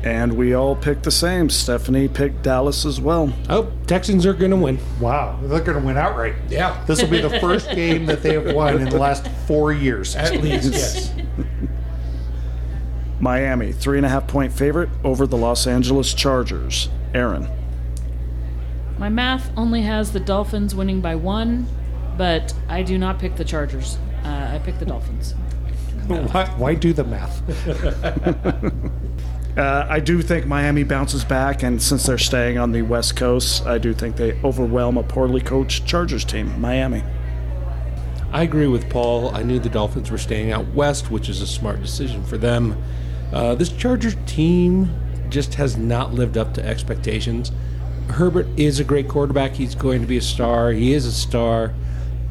And 0.03 0.33
we 0.33 0.53
all 0.53 0.75
picked 0.75 1.03
the 1.03 1.11
same. 1.11 1.49
Stephanie 1.49 2.09
picked 2.09 2.43
Dallas 2.43 2.85
as 2.85 2.99
well. 2.99 3.31
Oh, 3.49 3.71
Texans 3.87 4.25
are 4.25 4.33
going 4.33 4.51
to 4.51 4.57
win. 4.57 4.77
Wow, 4.99 5.39
they're 5.43 5.61
going 5.61 5.79
to 5.79 5.85
win 5.85 5.97
outright. 5.97 6.35
Yeah. 6.49 6.83
This 6.85 7.01
will 7.01 7.09
be 7.09 7.21
the 7.21 7.39
first 7.39 7.69
game 7.75 8.05
that 8.07 8.21
they 8.21 8.33
have 8.33 8.53
won 8.53 8.81
in 8.81 8.89
the 8.89 8.97
last 8.97 9.29
four 9.47 9.71
years. 9.71 10.15
At 10.17 10.41
least, 10.41 10.73
yes. 10.73 11.13
Miami, 13.21 13.71
three 13.71 13.97
and 13.97 14.05
a 14.05 14.09
half 14.09 14.27
point 14.27 14.51
favorite 14.51 14.89
over 15.05 15.25
the 15.25 15.37
Los 15.37 15.65
Angeles 15.65 16.13
Chargers. 16.13 16.89
Erin. 17.13 17.47
My 18.97 19.07
math 19.07 19.51
only 19.55 19.83
has 19.83 20.11
the 20.11 20.19
Dolphins 20.19 20.75
winning 20.75 20.99
by 20.99 21.15
one, 21.15 21.65
but 22.17 22.53
I 22.67 22.83
do 22.83 22.97
not 22.97 23.19
pick 23.19 23.37
the 23.37 23.45
Chargers. 23.45 23.97
Uh, 24.25 24.51
I 24.53 24.59
pick 24.63 24.79
the 24.79 24.85
Dolphins. 24.85 25.33
Why, 26.07 26.45
why 26.57 26.75
do 26.75 26.91
the 26.91 27.05
math? 27.05 27.41
Uh, 29.55 29.85
I 29.87 29.99
do 29.99 30.21
think 30.23 30.47
Miami 30.47 30.83
bounces 30.83 31.23
back, 31.23 31.61
and 31.61 31.79
since 31.81 32.05
they're 32.05 32.17
staying 32.17 32.57
on 32.57 32.71
the 32.71 32.81
West 32.81 33.15
Coast, 33.15 33.65
I 33.67 33.77
do 33.77 33.93
think 33.93 34.15
they 34.15 34.33
overwhelm 34.41 34.97
a 34.97 35.03
poorly 35.03 35.41
coached 35.41 35.85
Chargers 35.85 36.25
team, 36.25 36.59
Miami. 36.59 37.03
I 38.31 38.41
agree 38.41 38.65
with 38.65 38.89
Paul. 38.89 39.35
I 39.35 39.43
knew 39.43 39.59
the 39.59 39.69
Dolphins 39.69 40.09
were 40.09 40.17
staying 40.17 40.51
out 40.51 40.67
west, 40.69 41.11
which 41.11 41.29
is 41.29 41.39
a 41.41 41.45
smart 41.45 41.81
decision 41.81 42.23
for 42.23 42.39
them. 42.39 42.81
Uh, 43.31 43.53
this 43.53 43.69
Chargers 43.69 44.15
team 44.25 44.89
just 45.29 45.53
has 45.53 45.77
not 45.77 46.13
lived 46.13 46.35
up 46.35 46.55
to 46.55 46.65
expectations. 46.65 47.51
Herbert 48.09 48.47
is 48.57 48.79
a 48.79 48.83
great 48.83 49.07
quarterback. 49.07 49.51
He's 49.51 49.75
going 49.75 50.01
to 50.01 50.07
be 50.07 50.17
a 50.17 50.21
star. 50.21 50.71
He 50.71 50.93
is 50.93 51.05
a 51.05 51.11
star 51.11 51.75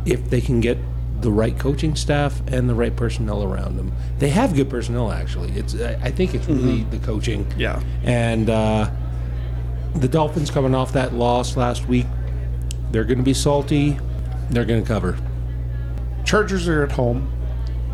if 0.04 0.28
they 0.28 0.40
can 0.40 0.60
get 0.60 0.76
the 1.22 1.30
right 1.30 1.58
coaching 1.58 1.94
staff 1.94 2.42
and 2.48 2.68
the 2.68 2.74
right 2.74 2.94
personnel 2.94 3.44
around 3.44 3.76
them. 3.76 3.92
They 4.18 4.28
have 4.30 4.54
good 4.54 4.68
personnel, 4.68 5.10
actually. 5.12 5.52
It's 5.52 5.74
I 5.74 6.10
think 6.10 6.34
it's 6.34 6.46
really 6.46 6.82
the 6.84 6.98
coaching. 6.98 7.50
Yeah. 7.56 7.82
And 8.02 8.50
uh, 8.50 8.90
the 9.94 10.08
Dolphins 10.08 10.50
coming 10.50 10.74
off 10.74 10.92
that 10.92 11.14
loss 11.14 11.56
last 11.56 11.88
week, 11.88 12.06
they're 12.90 13.04
going 13.04 13.18
to 13.18 13.24
be 13.24 13.34
salty. 13.34 13.98
They're 14.50 14.64
going 14.64 14.82
to 14.82 14.86
cover. 14.86 15.16
Chargers 16.24 16.68
are 16.68 16.82
at 16.82 16.92
home. 16.92 17.32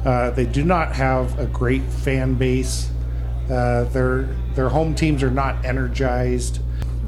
Uh, 0.05 0.31
they 0.31 0.47
do 0.47 0.65
not 0.65 0.95
have 0.95 1.39
a 1.39 1.47
great 1.47 1.83
fan 1.83 2.35
base. 2.35 2.91
Uh, 3.51 3.85
their 3.85 4.23
their 4.55 4.69
home 4.69 4.95
teams 4.95 5.23
are 5.23 5.31
not 5.31 5.65
energized. 5.65 6.61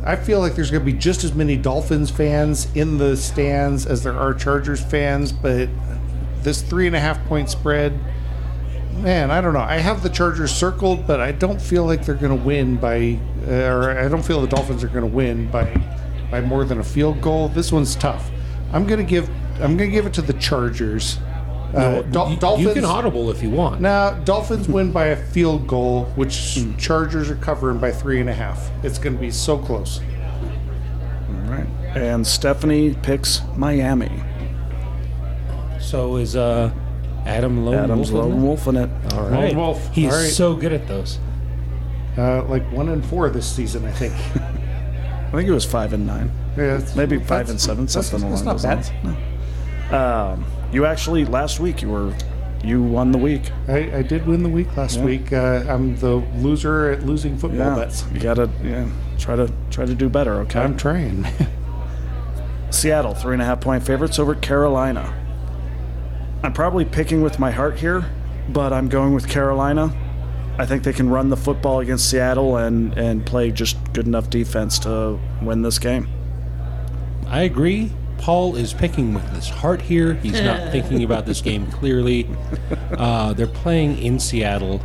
I 0.05 0.17
feel 0.17 0.41
like 0.41 0.55
there's 0.55 0.71
going 0.71 0.85
to 0.85 0.93
be 0.93 0.97
just 0.97 1.25
as 1.25 1.35
many 1.35 1.57
Dolphins 1.57 2.11
fans 2.11 2.69
in 2.75 2.97
the 2.97 3.17
stands 3.17 3.87
as 3.87 4.03
there 4.03 4.19
are 4.19 4.33
Chargers 4.33 4.83
fans, 4.83 5.31
but 5.31 5.69
this 6.43 6.63
three 6.63 6.87
and 6.87 6.97
a 6.97 7.01
half 7.01 7.25
point 7.27 7.51
spread, 7.51 7.99
man, 8.95 9.31
I 9.31 9.41
don't 9.41 9.55
know. 9.55 9.61
I 9.61 9.79
have 9.79 10.03
the 10.03 10.09
Chargers 10.09 10.53
circled, 10.53 11.07
but 11.07 11.21
I 11.21 11.33
don't 11.33 11.61
feel 11.61 11.85
like 11.85 12.05
they're 12.05 12.15
going 12.15 12.37
to 12.37 12.45
win 12.45 12.77
by, 12.77 13.19
uh, 13.47 13.53
or 13.53 13.99
I 13.99 14.09
don't 14.09 14.25
feel 14.25 14.41
the 14.41 14.49
Dolphins 14.49 14.85
are 14.85 14.89
going 14.89 15.09
to 15.09 15.17
win 15.17 15.51
by 15.51 15.75
by 16.31 16.41
more 16.41 16.65
than 16.65 16.79
a 16.79 16.85
field 16.85 17.21
goal. 17.21 17.49
This 17.49 17.73
one's 17.73 17.97
tough. 17.97 18.31
I'm 18.73 18.87
going 18.87 19.05
to 19.05 19.09
give 19.09 19.29
I'm 19.57 19.77
going 19.77 19.91
to 19.91 19.95
give 19.95 20.07
it 20.07 20.15
to 20.15 20.23
the 20.23 20.33
Chargers. 20.35 21.19
Uh, 21.75 22.03
Dol- 22.03 22.31
you, 22.31 22.37
Dolphins. 22.37 22.67
you 22.67 22.75
can 22.75 22.85
audible 22.85 23.31
if 23.31 23.43
you 23.43 23.51
want. 23.51 23.81
Now, 23.81 24.11
Dolphins 24.11 24.69
win 24.69 24.91
by 24.91 25.07
a 25.07 25.17
field 25.17 25.69
goal, 25.69 26.07
which 26.17 26.59
Chargers 26.79 27.31
are 27.31 27.37
covering 27.37 27.79
by 27.79 27.93
three 27.93 28.21
and 28.21 28.29
a 28.29 28.35
half. 28.35 28.71
It's 28.85 28.99
going 28.99 29.15
to 29.15 29.21
be 29.21 29.31
so 29.31 29.57
close. 29.57 30.01
All 30.01 31.51
right. 31.51 31.67
And 31.95 32.27
Stephanie 32.27 32.97
picks 33.03 33.43
Miami. 33.57 34.11
So 35.91 36.17
is 36.17 36.37
uh, 36.37 36.71
Adam 37.27 37.65
Lone 37.65 37.75
Adams 37.75 38.13
Wolf 38.13 38.25
in 38.27 38.31
lone 38.33 38.43
wolf 38.45 38.67
in 38.69 38.77
it. 38.77 39.13
All 39.15 39.29
right. 39.29 39.57
Wolf. 39.57 39.93
He's 39.93 40.13
All 40.13 40.21
right. 40.21 40.31
so 40.31 40.55
good 40.55 40.73
at 40.73 40.87
those. 40.87 41.19
Uh, 42.17 42.45
like 42.45 42.63
one 42.71 42.89
and 42.91 43.05
four 43.05 43.29
this 43.29 43.51
season, 43.51 43.85
I 43.85 43.91
think. 43.91 44.15
I 44.37 45.31
think 45.33 45.49
it 45.49 45.53
was 45.53 45.65
five 45.65 45.93
and 45.93 46.07
nine. 46.07 46.31
Yeah, 46.57 46.77
it's- 46.77 46.95
Maybe 46.95 47.17
five 47.19 47.47
that's- 47.49 47.51
and 47.51 47.61
seven, 47.61 47.87
that's- 47.87 48.07
something 48.09 48.31
that's 48.31 48.43
along 48.43 48.63
not 48.63 48.63
those 48.63 48.91
bad. 48.91 49.05
lines. 49.05 49.91
No. 49.91 49.99
Um, 49.99 50.45
you 50.73 50.87
actually 50.87 51.25
last 51.25 51.59
week 51.59 51.83
you 51.83 51.89
were 51.89 52.15
you 52.63 52.81
won 52.83 53.11
the 53.11 53.19
week. 53.19 53.51
I, 53.67 53.97
I 53.99 54.03
did 54.03 54.27
win 54.29 54.45
the 54.45 54.49
week 54.49 54.77
last 54.77 54.99
Yeah. 54.99 55.05
week. 55.05 55.33
Uh, 55.33 55.65
I'm 55.69 55.97
the 55.97 56.17
loser 56.37 56.91
at 56.91 57.03
losing 57.05 57.37
football 57.37 57.59
Yeah, 57.59 57.75
bets. 57.75 58.05
you 58.13 58.21
gotta 58.21 58.49
yeah 58.63 58.87
try 59.19 59.35
to 59.35 59.51
try 59.71 59.87
to 59.87 59.95
do 59.97 60.09
better. 60.09 60.35
Okay. 60.43 60.61
I'm 60.61 60.77
trying. 60.77 61.27
Seattle 62.71 63.15
three 63.15 63.33
and 63.33 63.43
a 63.43 63.45
half 63.45 63.61
point 63.61 63.83
favorites 63.85 64.21
over 64.21 64.37
Carolina. 64.37 65.17
I'm 66.43 66.53
probably 66.53 66.85
picking 66.85 67.23
with 67.23 67.39
my 67.39 67.51
heart 67.51 67.79
here, 67.79 68.05
but 68.49 68.73
I'm 68.73 68.89
going 68.89 69.15
with 69.15 69.29
Carolina. 69.29 69.95
I 70.59 70.67
think 70.67 70.83
they 70.83 70.93
can 70.93 71.09
run 71.09 71.29
the 71.29 71.37
football 71.37 71.81
against 71.81 72.09
Seattle 72.11 72.57
and 72.57 72.93
and 72.99 73.25
play 73.25 73.51
just 73.51 73.77
good 73.93 74.07
enough 74.07 74.31
defense 74.31 74.79
to 74.81 75.19
win 75.43 75.63
this 75.63 75.79
game. 75.79 76.09
I 77.27 77.43
agree. 77.43 77.93
Paul 78.19 78.57
is 78.57 78.75
picking 78.75 79.15
with 79.15 79.27
his 79.31 79.49
heart 79.49 79.81
here. 79.81 80.15
He's 80.15 80.41
not 80.43 80.71
thinking 80.73 81.05
about 81.05 81.27
this 81.27 81.41
game 81.41 81.67
clearly. 81.71 82.29
Uh, 82.91 83.33
they're 83.33 83.47
playing 83.47 83.97
in 84.03 84.19
Seattle. 84.19 84.83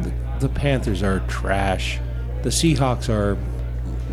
The, 0.00 0.12
the 0.40 0.48
Panthers 0.48 1.02
are 1.04 1.20
trash. 1.28 2.00
The 2.42 2.48
Seahawks 2.48 3.08
are 3.08 3.38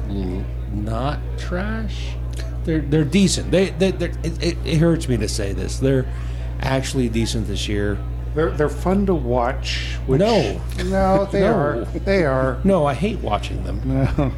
l- 0.09 0.45
not 0.73 1.17
trash. 1.39 2.09
They're 2.65 2.81
they're 2.81 3.05
decent. 3.05 3.49
They, 3.51 3.69
they 3.69 3.91
they're, 3.91 4.11
it, 4.23 4.43
it, 4.43 4.57
it 4.63 4.77
hurts 4.77 5.07
me 5.07 5.17
to 5.17 5.27
say 5.27 5.53
this. 5.53 5.79
They're 5.79 6.05
actually 6.61 7.09
decent 7.09 7.47
this 7.47 7.67
year. 7.67 7.97
they're 8.35 8.51
they're 8.51 8.69
fun 8.69 9.05
to 9.07 9.13
watch. 9.15 9.97
Which, 10.07 10.19
No. 10.19 10.61
no, 10.85 11.25
they 11.25 11.41
No. 11.41 11.53
are. 11.53 11.85
They 11.85 12.23
are. 12.25 12.59
No, 12.63 12.85
I 12.85 12.93
hate 12.93 13.19
watching 13.19 13.63
them. 13.63 13.81
No. 13.85 14.31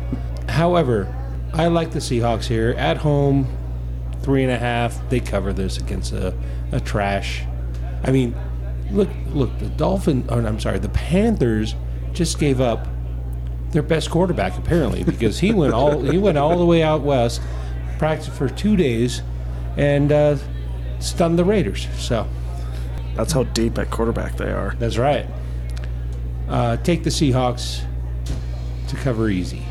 However, 0.50 1.14
I 1.54 1.68
like 1.68 1.92
the 1.92 2.00
Seahawks 2.00 2.46
here 2.46 2.72
at 2.78 2.98
home. 2.98 3.48
Three 4.24 4.44
and 4.44 4.52
a 4.52 4.58
half. 4.58 4.98
They 5.10 5.20
cover 5.20 5.52
this 5.54 5.78
against 5.78 6.14
a, 6.14 6.34
a 6.72 6.80
trash. 6.80 7.44
I 8.04 8.12
mean, 8.12 8.34
look, 8.92 9.10
look. 9.34 9.58
The 9.60 9.68
Dolphin. 9.70 10.26
Or 10.30 10.40
I'm 10.40 10.60
sorry. 10.60 10.80
The 10.80 10.90
Panthers 10.90 11.76
just 12.14 12.40
gave 12.40 12.62
up 12.62 12.88
their 13.72 13.84
best 13.84 14.10
quarterback 14.12 14.56
apparently 14.58 15.04
because 15.04 15.40
he 15.40 15.52
went 15.52 15.74
all 15.74 16.00
he 16.02 16.18
went 16.18 16.38
all 16.38 16.58
the 16.58 16.66
way 16.66 16.84
out 16.84 17.02
west, 17.02 17.42
practiced 17.98 18.32
for 18.32 18.48
two 18.48 18.76
days, 18.78 19.22
and 19.78 20.12
uh, 20.12 20.38
stunned 21.04 21.38
the 21.38 21.44
Raiders. 21.46 21.88
So 21.98 22.28
That's 23.16 23.34
how 23.34 23.44
deep 23.44 23.78
at 23.78 23.92
quarterback 23.92 24.38
they 24.38 24.52
are. 24.52 24.76
that's 24.80 24.98
right. 24.98 25.28
Uh, 26.50 26.78
take 26.78 27.04
the 27.04 27.10
Seahawks 27.10 27.84
to 28.88 28.96
cover 28.98 29.30
easy. 29.30 29.64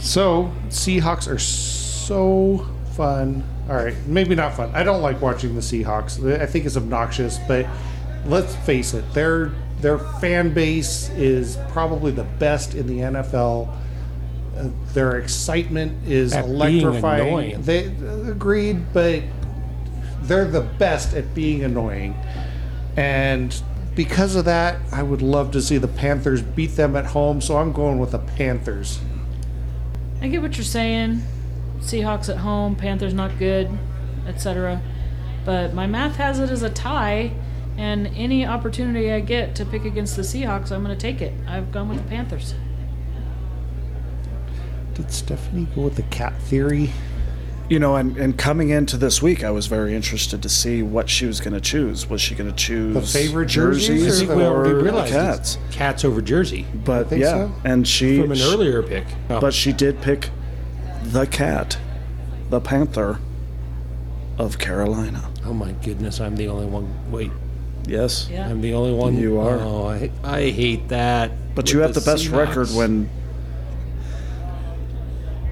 So 0.00 0.52
Seahawks 0.68 1.28
are 1.28 1.38
so 1.38 2.66
fun. 2.92 3.44
All 3.68 3.76
right, 3.76 3.94
maybe 4.06 4.34
not 4.34 4.54
fun. 4.54 4.70
I 4.74 4.82
don't 4.82 5.02
like 5.02 5.20
watching 5.20 5.54
the 5.54 5.60
Seahawks. 5.60 6.40
I 6.40 6.46
think 6.46 6.64
it's 6.66 6.76
obnoxious, 6.76 7.38
but 7.46 7.66
let's 8.26 8.54
face 8.56 8.94
it, 8.94 9.04
their 9.14 9.52
their 9.80 9.98
fan 9.98 10.52
base 10.52 11.08
is 11.10 11.56
probably 11.70 12.10
the 12.12 12.24
best 12.24 12.74
in 12.74 12.86
the 12.86 12.98
NFL. 12.98 13.74
Uh, 14.56 14.68
their 14.92 15.16
excitement 15.18 16.06
is 16.06 16.32
At 16.34 16.44
being 16.44 16.54
electrifying. 16.56 17.28
annoying. 17.28 17.62
They 17.62 17.84
agreed, 18.28 18.92
but 18.92 19.22
they're 20.30 20.44
the 20.44 20.60
best 20.60 21.12
at 21.12 21.34
being 21.34 21.64
annoying. 21.64 22.14
And 22.96 23.60
because 23.96 24.36
of 24.36 24.44
that, 24.44 24.78
I 24.92 25.02
would 25.02 25.22
love 25.22 25.50
to 25.50 25.60
see 25.60 25.76
the 25.76 25.88
Panthers 25.88 26.40
beat 26.40 26.76
them 26.76 26.94
at 26.94 27.06
home, 27.06 27.40
so 27.40 27.56
I'm 27.56 27.72
going 27.72 27.98
with 27.98 28.12
the 28.12 28.20
Panthers. 28.20 29.00
I 30.22 30.28
get 30.28 30.40
what 30.40 30.56
you're 30.56 30.64
saying. 30.64 31.22
Seahawks 31.80 32.28
at 32.28 32.36
home, 32.36 32.76
Panthers 32.76 33.12
not 33.12 33.40
good, 33.40 33.76
etc. 34.28 34.80
But 35.44 35.74
my 35.74 35.88
math 35.88 36.14
has 36.14 36.38
it 36.38 36.50
as 36.50 36.62
a 36.62 36.70
tie, 36.70 37.32
and 37.76 38.06
any 38.14 38.46
opportunity 38.46 39.10
I 39.10 39.18
get 39.18 39.56
to 39.56 39.66
pick 39.66 39.84
against 39.84 40.14
the 40.14 40.22
Seahawks, 40.22 40.70
I'm 40.70 40.84
going 40.84 40.96
to 40.96 41.00
take 41.00 41.20
it. 41.20 41.34
I've 41.48 41.72
gone 41.72 41.88
with 41.88 41.98
the 42.04 42.08
Panthers. 42.08 42.54
Did 44.94 45.10
Stephanie 45.10 45.66
go 45.74 45.82
with 45.82 45.96
the 45.96 46.02
cat 46.02 46.40
theory? 46.42 46.90
You 47.70 47.78
know, 47.78 47.94
and, 47.94 48.16
and 48.16 48.36
coming 48.36 48.70
into 48.70 48.96
this 48.96 49.22
week, 49.22 49.44
I 49.44 49.52
was 49.52 49.68
very 49.68 49.94
interested 49.94 50.42
to 50.42 50.48
see 50.48 50.82
what 50.82 51.08
she 51.08 51.24
was 51.24 51.40
going 51.40 51.54
to 51.54 51.60
choose. 51.60 52.10
Was 52.10 52.20
she 52.20 52.34
going 52.34 52.50
to 52.50 52.56
choose 52.56 52.94
The 52.94 53.00
favorite 53.02 53.46
jerseys 53.46 53.86
jerseys 53.86 54.22
or 54.22 54.24
I 54.24 54.26
think 54.26 54.28
the- 54.30 54.36
we 54.36 54.42
or 54.44 54.68
the 54.68 54.74
realized 54.84 55.12
cats? 55.12 55.58
cats 55.70 56.04
over 56.04 56.20
Jersey 56.20 56.66
But 56.84 57.08
think 57.08 57.22
yeah, 57.22 57.30
so. 57.46 57.52
and 57.64 57.86
she 57.86 58.20
from 58.20 58.32
an 58.32 58.40
earlier 58.42 58.82
pick. 58.82 59.04
Oh, 59.30 59.40
but 59.40 59.54
she 59.54 59.72
did 59.72 60.02
pick 60.02 60.30
the 61.04 61.26
cat, 61.26 61.78
the 62.50 62.60
panther 62.60 63.20
of 64.36 64.58
Carolina. 64.58 65.30
oh 65.46 65.54
my 65.54 65.70
goodness, 65.70 66.20
I'm 66.20 66.34
the 66.34 66.48
only 66.48 66.66
one. 66.66 66.92
Wait, 67.12 67.30
Yes, 67.86 68.28
Yeah. 68.30 68.48
I'm 68.48 68.60
the 68.60 68.74
only 68.74 68.92
one. 68.92 69.16
You 69.16 69.38
are. 69.40 69.58
Oh, 69.60 69.86
I, 69.86 70.10
I 70.24 70.50
hate 70.50 70.88
that. 70.88 71.30
but 71.54 71.72
you 71.72 71.78
have 71.80 71.94
the, 71.94 72.00
best 72.00 72.24
Seahawks. 72.24 72.36
record 72.48 72.68
when 72.70 73.08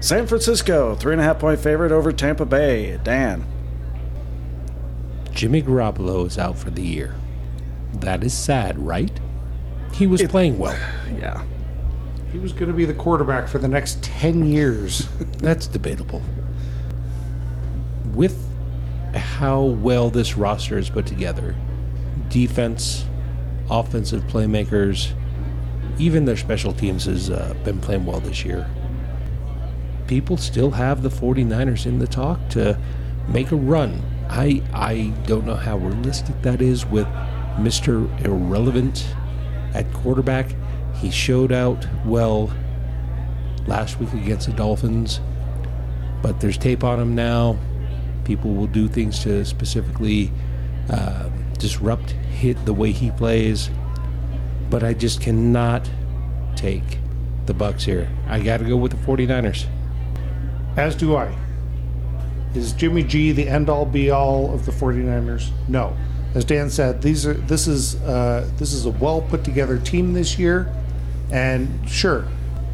San 0.01 0.27
Francisco 0.27 0.95
three 0.95 1.13
and 1.13 1.21
a 1.21 1.25
half 1.25 1.39
point 1.39 1.59
favorite 1.59 1.91
over 1.91 2.11
Tampa 2.11 2.45
Bay. 2.45 2.99
Dan, 3.03 3.45
Jimmy 5.31 5.61
Garoppolo 5.61 6.25
is 6.25 6.37
out 6.37 6.57
for 6.57 6.69
the 6.69 6.81
year. 6.81 7.15
That 7.95 8.23
is 8.23 8.33
sad, 8.33 8.77
right? 8.79 9.11
He 9.93 10.07
was 10.07 10.21
playing 10.23 10.57
well. 10.57 10.77
yeah, 11.19 11.43
He 12.31 12.39
was 12.39 12.53
going 12.53 12.67
to 12.67 12.73
be 12.73 12.85
the 12.85 12.93
quarterback 12.93 13.47
for 13.47 13.57
the 13.57 13.67
next 13.67 14.01
10 14.03 14.45
years. 14.45 15.07
That's 15.39 15.67
debatable. 15.67 16.21
With 18.13 18.37
how 19.15 19.61
well 19.63 20.09
this 20.09 20.37
roster 20.37 20.77
is 20.77 20.89
put 20.89 21.05
together, 21.05 21.55
defense, 22.29 23.05
offensive 23.69 24.23
playmakers, 24.23 25.13
even 25.97 26.25
their 26.25 26.37
special 26.37 26.73
teams 26.73 27.05
has 27.05 27.29
uh, 27.29 27.53
been 27.63 27.79
playing 27.81 28.05
well 28.05 28.19
this 28.19 28.45
year. 28.45 28.69
People 30.09 30.37
still 30.37 30.71
have 30.71 31.03
the 31.03 31.09
49ers 31.09 31.85
in 31.85 31.99
the 31.99 32.07
talk 32.07 32.39
to 32.49 32.79
make 33.27 33.51
a 33.51 33.55
run. 33.55 34.01
I 34.27 34.63
I 34.73 35.13
don't 35.27 35.45
know 35.45 35.53
how 35.53 35.77
realistic 35.77 36.41
that 36.41 36.63
is 36.63 36.83
with 36.83 37.05
Mr. 37.57 38.09
Irrelevant 38.25 39.07
at 39.75 39.93
quarterback. 39.93 40.55
He 40.95 41.11
showed 41.11 41.51
out 41.51 41.85
well 42.07 42.51
last 43.67 43.99
week 43.99 44.11
against 44.13 44.47
the 44.47 44.53
Dolphins, 44.53 45.19
but 46.23 46.39
there's 46.39 46.57
tape 46.57 46.83
on 46.83 46.99
him 46.99 47.13
now. 47.13 47.55
People 48.23 48.55
will 48.55 48.65
do 48.65 48.87
things 48.87 49.19
to 49.25 49.45
specifically 49.45 50.31
uh, 50.89 51.29
disrupt 51.59 52.09
hit 52.09 52.65
the 52.65 52.73
way 52.73 52.91
he 52.91 53.11
plays, 53.11 53.69
but 54.71 54.83
I 54.83 54.95
just 54.95 55.21
cannot 55.21 55.87
take 56.55 56.97
the 57.45 57.53
Bucks 57.53 57.83
here. 57.83 58.09
I 58.27 58.39
got 58.39 58.57
to 58.57 58.65
go 58.65 58.75
with 58.75 58.91
the 58.91 58.97
49ers. 59.05 59.67
As 60.79 60.95
do 60.95 61.17
I. 61.17 61.35
Is 62.55 62.71
Jimmy 62.71 63.03
G 63.03 63.33
the 63.33 63.49
end 63.49 63.69
all 63.69 63.85
be 63.85 64.11
all 64.11 64.53
of 64.53 64.65
the 64.65 64.71
49ers? 64.71 65.51
No. 65.67 65.93
As 66.33 66.45
Dan 66.45 66.69
said, 66.69 67.01
these 67.01 67.27
are 67.27 67.33
this 67.33 67.67
is 67.67 67.95
uh, 68.03 68.49
this 68.55 68.71
is 68.71 68.85
a 68.85 68.91
well 68.91 69.21
put 69.21 69.43
together 69.43 69.77
team 69.77 70.13
this 70.13 70.39
year, 70.39 70.73
and 71.33 71.67
sure, 71.89 72.25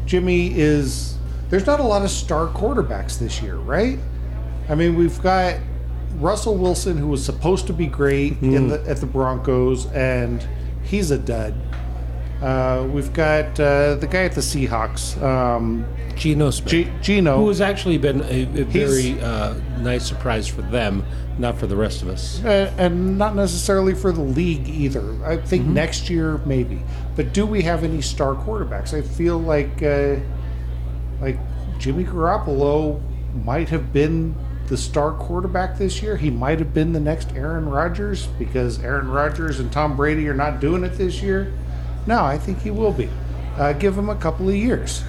Jimmy 0.04 0.56
is. 0.56 1.18
There's 1.50 1.66
not 1.66 1.80
a 1.80 1.82
lot 1.82 2.02
of 2.02 2.10
star 2.10 2.46
quarterbacks 2.46 3.18
this 3.18 3.42
year, 3.42 3.56
right? 3.56 3.98
I 4.68 4.76
mean, 4.76 4.94
we've 4.94 5.20
got 5.20 5.58
Russell 6.18 6.56
Wilson, 6.56 6.96
who 6.96 7.08
was 7.08 7.24
supposed 7.24 7.66
to 7.66 7.72
be 7.72 7.86
great 7.86 8.40
in 8.40 8.68
the, 8.68 8.84
at 8.88 8.98
the 8.98 9.06
Broncos, 9.06 9.86
and 9.86 10.46
he's 10.84 11.10
a 11.10 11.18
dud. 11.18 11.54
Uh, 12.42 12.86
we've 12.92 13.12
got 13.14 13.58
uh, 13.58 13.94
the 13.94 14.06
guy 14.06 14.24
at 14.24 14.32
the 14.32 14.42
Seahawks, 14.42 15.20
um, 15.22 15.86
Geno 16.16 16.50
Smith, 16.50 16.70
G- 16.70 16.92
Gino. 17.00 17.38
who 17.38 17.48
has 17.48 17.62
actually 17.62 17.96
been 17.96 18.20
a, 18.22 18.42
a 18.60 18.64
very 18.64 19.18
uh, 19.20 19.54
nice 19.80 20.06
surprise 20.06 20.46
for 20.46 20.60
them, 20.62 21.02
not 21.38 21.58
for 21.58 21.66
the 21.66 21.76
rest 21.76 22.02
of 22.02 22.08
us. 22.08 22.44
Uh, 22.44 22.70
and 22.76 23.16
not 23.16 23.34
necessarily 23.34 23.94
for 23.94 24.12
the 24.12 24.20
league 24.20 24.68
either. 24.68 25.24
I 25.24 25.38
think 25.38 25.64
next 25.66 26.10
year 26.10 26.38
maybe. 26.44 26.82
But 27.14 27.32
do 27.32 27.46
we 27.46 27.62
have 27.62 27.84
any 27.84 28.02
star 28.02 28.34
quarterbacks? 28.34 28.92
I 28.92 29.00
feel 29.00 29.38
like 29.38 29.82
uh, 29.82 30.16
like 31.22 31.38
Jimmy 31.78 32.04
Garoppolo 32.04 33.00
might 33.44 33.70
have 33.70 33.94
been 33.94 34.34
the 34.66 34.76
star 34.76 35.12
quarterback 35.12 35.78
this 35.78 36.02
year. 36.02 36.16
He 36.18 36.28
might 36.30 36.58
have 36.58 36.74
been 36.74 36.92
the 36.92 37.00
next 37.00 37.32
Aaron 37.34 37.66
Rodgers 37.68 38.26
because 38.38 38.82
Aaron 38.82 39.08
Rodgers 39.08 39.58
and 39.58 39.72
Tom 39.72 39.96
Brady 39.96 40.28
are 40.28 40.34
not 40.34 40.60
doing 40.60 40.84
it 40.84 40.98
this 40.98 41.22
year. 41.22 41.52
No, 42.06 42.24
I 42.24 42.38
think 42.38 42.60
he 42.60 42.70
will 42.70 42.92
be. 42.92 43.08
Uh, 43.56 43.72
give 43.72 43.96
him 43.96 44.08
a 44.08 44.16
couple 44.16 44.48
of 44.48 44.54
years. 44.54 45.02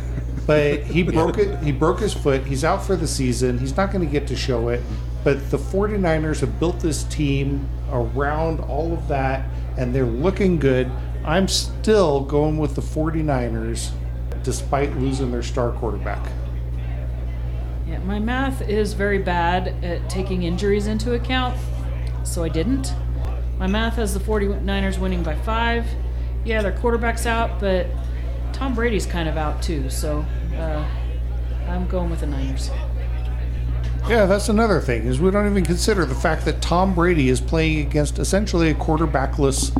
But 0.45 0.83
he 0.83 1.03
broke 1.11 1.37
it. 1.37 1.59
He 1.59 1.71
broke 1.71 1.99
his 1.99 2.13
foot. 2.13 2.45
He's 2.45 2.63
out 2.63 2.83
for 2.83 2.95
the 2.95 3.07
season. 3.07 3.57
He's 3.59 3.75
not 3.75 3.91
going 3.91 4.05
to 4.05 4.11
get 4.11 4.27
to 4.27 4.35
show 4.35 4.69
it. 4.69 4.81
But 5.23 5.51
the 5.51 5.57
49ers 5.57 6.39
have 6.39 6.59
built 6.59 6.79
this 6.79 7.03
team 7.05 7.67
around 7.91 8.61
all 8.61 8.93
of 8.93 9.07
that, 9.09 9.49
and 9.77 9.93
they're 9.93 10.05
looking 10.05 10.57
good. 10.57 10.89
I'm 11.25 11.47
still 11.47 12.21
going 12.21 12.57
with 12.57 12.75
the 12.75 12.81
49ers 12.81 13.91
despite 14.43 14.95
losing 14.95 15.29
their 15.29 15.43
star 15.43 15.73
quarterback. 15.73 16.25
Yeah, 17.85 17.99
my 17.99 18.19
math 18.19 18.61
is 18.61 18.93
very 18.93 19.19
bad 19.19 19.83
at 19.83 20.09
taking 20.09 20.43
injuries 20.43 20.87
into 20.87 21.15
account, 21.15 21.57
so 22.23 22.43
I 22.43 22.49
didn't. 22.49 22.93
My 23.57 23.67
math 23.67 23.95
has 23.95 24.13
the 24.13 24.19
49ers 24.21 24.99
winning 24.99 25.23
by 25.23 25.35
five. 25.35 25.85
Yeah, 26.47 26.61
their 26.61 26.71
quarterback's 26.71 27.25
out, 27.25 27.59
but 27.59 27.87
Tom 28.53 28.73
Brady's 28.73 29.05
kind 29.05 29.27
of 29.27 29.35
out 29.35 29.61
too, 29.61 29.89
so 29.89 30.25
uh, 30.55 30.87
I'm 31.67 31.85
going 31.87 32.09
with 32.09 32.21
the 32.21 32.25
Niners. 32.27 32.71
Yeah, 34.07 34.25
that's 34.25 34.47
another 34.47 34.79
thing 34.79 35.05
is 35.05 35.19
we 35.19 35.29
don't 35.29 35.45
even 35.51 35.65
consider 35.65 36.05
the 36.05 36.15
fact 36.15 36.45
that 36.45 36.61
Tom 36.61 36.95
Brady 36.95 37.27
is 37.27 37.41
playing 37.41 37.85
against 37.85 38.17
essentially 38.17 38.69
a 38.69 38.73
quarterbackless 38.75 39.71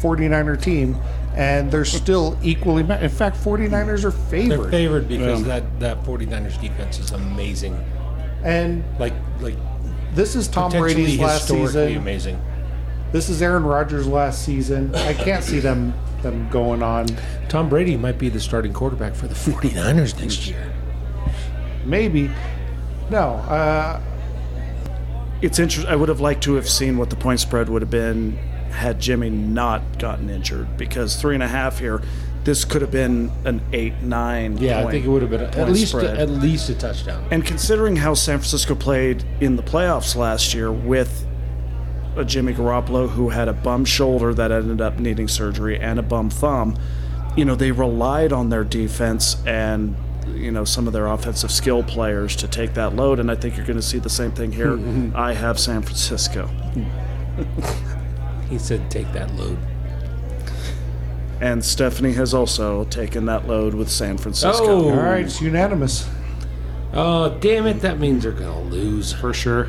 49er 0.00 0.60
team, 0.60 0.96
and 1.36 1.70
they're 1.70 1.84
still 1.84 2.36
equally. 2.42 2.82
Ma- 2.82 2.96
in 2.98 3.08
fact, 3.10 3.36
49ers 3.36 4.02
are 4.02 4.10
favored. 4.10 4.50
They're 4.50 4.58
favored. 4.58 4.70
favored 5.06 5.08
because 5.08 5.40
Yeah. 5.42 5.60
that, 5.60 5.80
that 5.80 6.04
49ers 6.04 6.60
defense 6.60 6.98
is 6.98 7.12
amazing. 7.12 7.78
and 8.42 8.82
Like 8.98 9.14
like 9.40 9.54
this 10.16 10.34
is 10.34 10.48
Tom 10.48 10.72
Brady's 10.72 11.16
last 11.20 11.46
season. 11.46 11.96
amazing. 11.96 12.40
This 13.12 13.28
is 13.28 13.40
Aaron 13.40 13.62
Rodgers' 13.62 14.08
last 14.08 14.44
season. 14.44 14.92
I 14.96 15.14
can't 15.14 15.44
see 15.44 15.60
them 15.60 15.94
them 16.22 16.48
going 16.50 16.82
on. 16.82 17.06
Tom 17.48 17.68
Brady 17.68 17.96
might 17.96 18.18
be 18.18 18.28
the 18.28 18.40
starting 18.40 18.72
quarterback 18.72 19.14
for 19.14 19.26
the 19.28 19.34
49ers 19.34 20.18
next 20.20 20.46
year. 20.46 20.72
Maybe. 21.84 22.30
No. 23.10 23.34
Uh, 23.34 24.00
it's 25.40 25.58
interesting. 25.58 25.90
I 25.90 25.96
would 25.96 26.08
have 26.08 26.20
liked 26.20 26.42
to 26.44 26.54
have 26.54 26.68
seen 26.68 26.96
what 26.98 27.10
the 27.10 27.16
point 27.16 27.40
spread 27.40 27.68
would 27.68 27.82
have 27.82 27.90
been 27.90 28.36
had 28.70 29.00
Jimmy 29.00 29.30
not 29.30 29.98
gotten 29.98 30.28
injured 30.30 30.76
because 30.76 31.16
three 31.16 31.34
and 31.34 31.42
a 31.42 31.48
half 31.48 31.78
here. 31.78 32.02
This 32.44 32.64
could 32.64 32.80
have 32.82 32.90
been 32.90 33.30
an 33.44 33.60
eight, 33.72 34.00
nine. 34.00 34.56
Yeah, 34.56 34.86
I 34.86 34.90
think 34.90 35.04
it 35.04 35.08
would 35.08 35.22
have 35.22 35.30
been 35.30 35.42
at 35.42 35.68
least 35.68 35.90
spread. 35.90 36.16
at 36.18 36.30
least 36.30 36.68
a 36.70 36.74
touchdown. 36.74 37.26
And 37.30 37.44
considering 37.44 37.96
how 37.96 38.14
San 38.14 38.38
Francisco 38.38 38.74
played 38.74 39.24
in 39.40 39.56
the 39.56 39.62
playoffs 39.62 40.16
last 40.16 40.54
year 40.54 40.72
with 40.72 41.26
a 41.26 41.27
Jimmy 42.24 42.52
Garoppolo 42.54 43.08
who 43.10 43.28
had 43.30 43.48
a 43.48 43.52
bum 43.52 43.84
shoulder 43.84 44.34
that 44.34 44.50
ended 44.50 44.80
up 44.80 44.98
needing 44.98 45.28
surgery 45.28 45.78
and 45.78 45.98
a 45.98 46.02
bum 46.02 46.30
thumb, 46.30 46.76
you 47.36 47.44
know, 47.44 47.54
they 47.54 47.70
relied 47.70 48.32
on 48.32 48.48
their 48.48 48.64
defense 48.64 49.36
and 49.46 49.94
you 50.34 50.50
know 50.50 50.64
some 50.64 50.86
of 50.86 50.92
their 50.92 51.06
offensive 51.06 51.50
skill 51.50 51.82
players 51.82 52.36
to 52.36 52.46
take 52.46 52.74
that 52.74 52.94
load 52.94 53.18
and 53.18 53.30
I 53.30 53.34
think 53.34 53.56
you're 53.56 53.64
going 53.64 53.78
to 53.78 53.82
see 53.82 53.98
the 53.98 54.10
same 54.10 54.30
thing 54.32 54.52
here. 54.52 54.78
I 55.14 55.32
have 55.32 55.58
San 55.58 55.82
Francisco. 55.82 56.48
He 58.50 58.58
said, 58.58 58.90
"Take 58.90 59.12
that 59.12 59.34
load." 59.36 59.58
And 61.40 61.64
Stephanie 61.64 62.14
has 62.14 62.34
also 62.34 62.84
taken 62.84 63.26
that 63.26 63.46
load 63.46 63.74
with 63.74 63.90
San 63.90 64.18
Francisco. 64.18 64.64
Oh. 64.66 64.90
all 64.90 64.96
right, 64.96 65.24
it's 65.24 65.40
unanimous. 65.40 66.08
Oh, 66.92 67.36
damn 67.40 67.66
it! 67.66 67.80
That 67.80 67.98
means 68.00 68.22
they're 68.22 68.32
gonna 68.32 68.62
lose. 68.62 69.12
for 69.12 69.32
sure. 69.32 69.68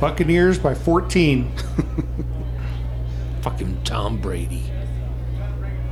Buccaneers 0.00 0.58
by 0.58 0.74
14. 0.74 1.50
Fucking 3.40 3.82
Tom 3.84 4.18
Brady. 4.20 4.64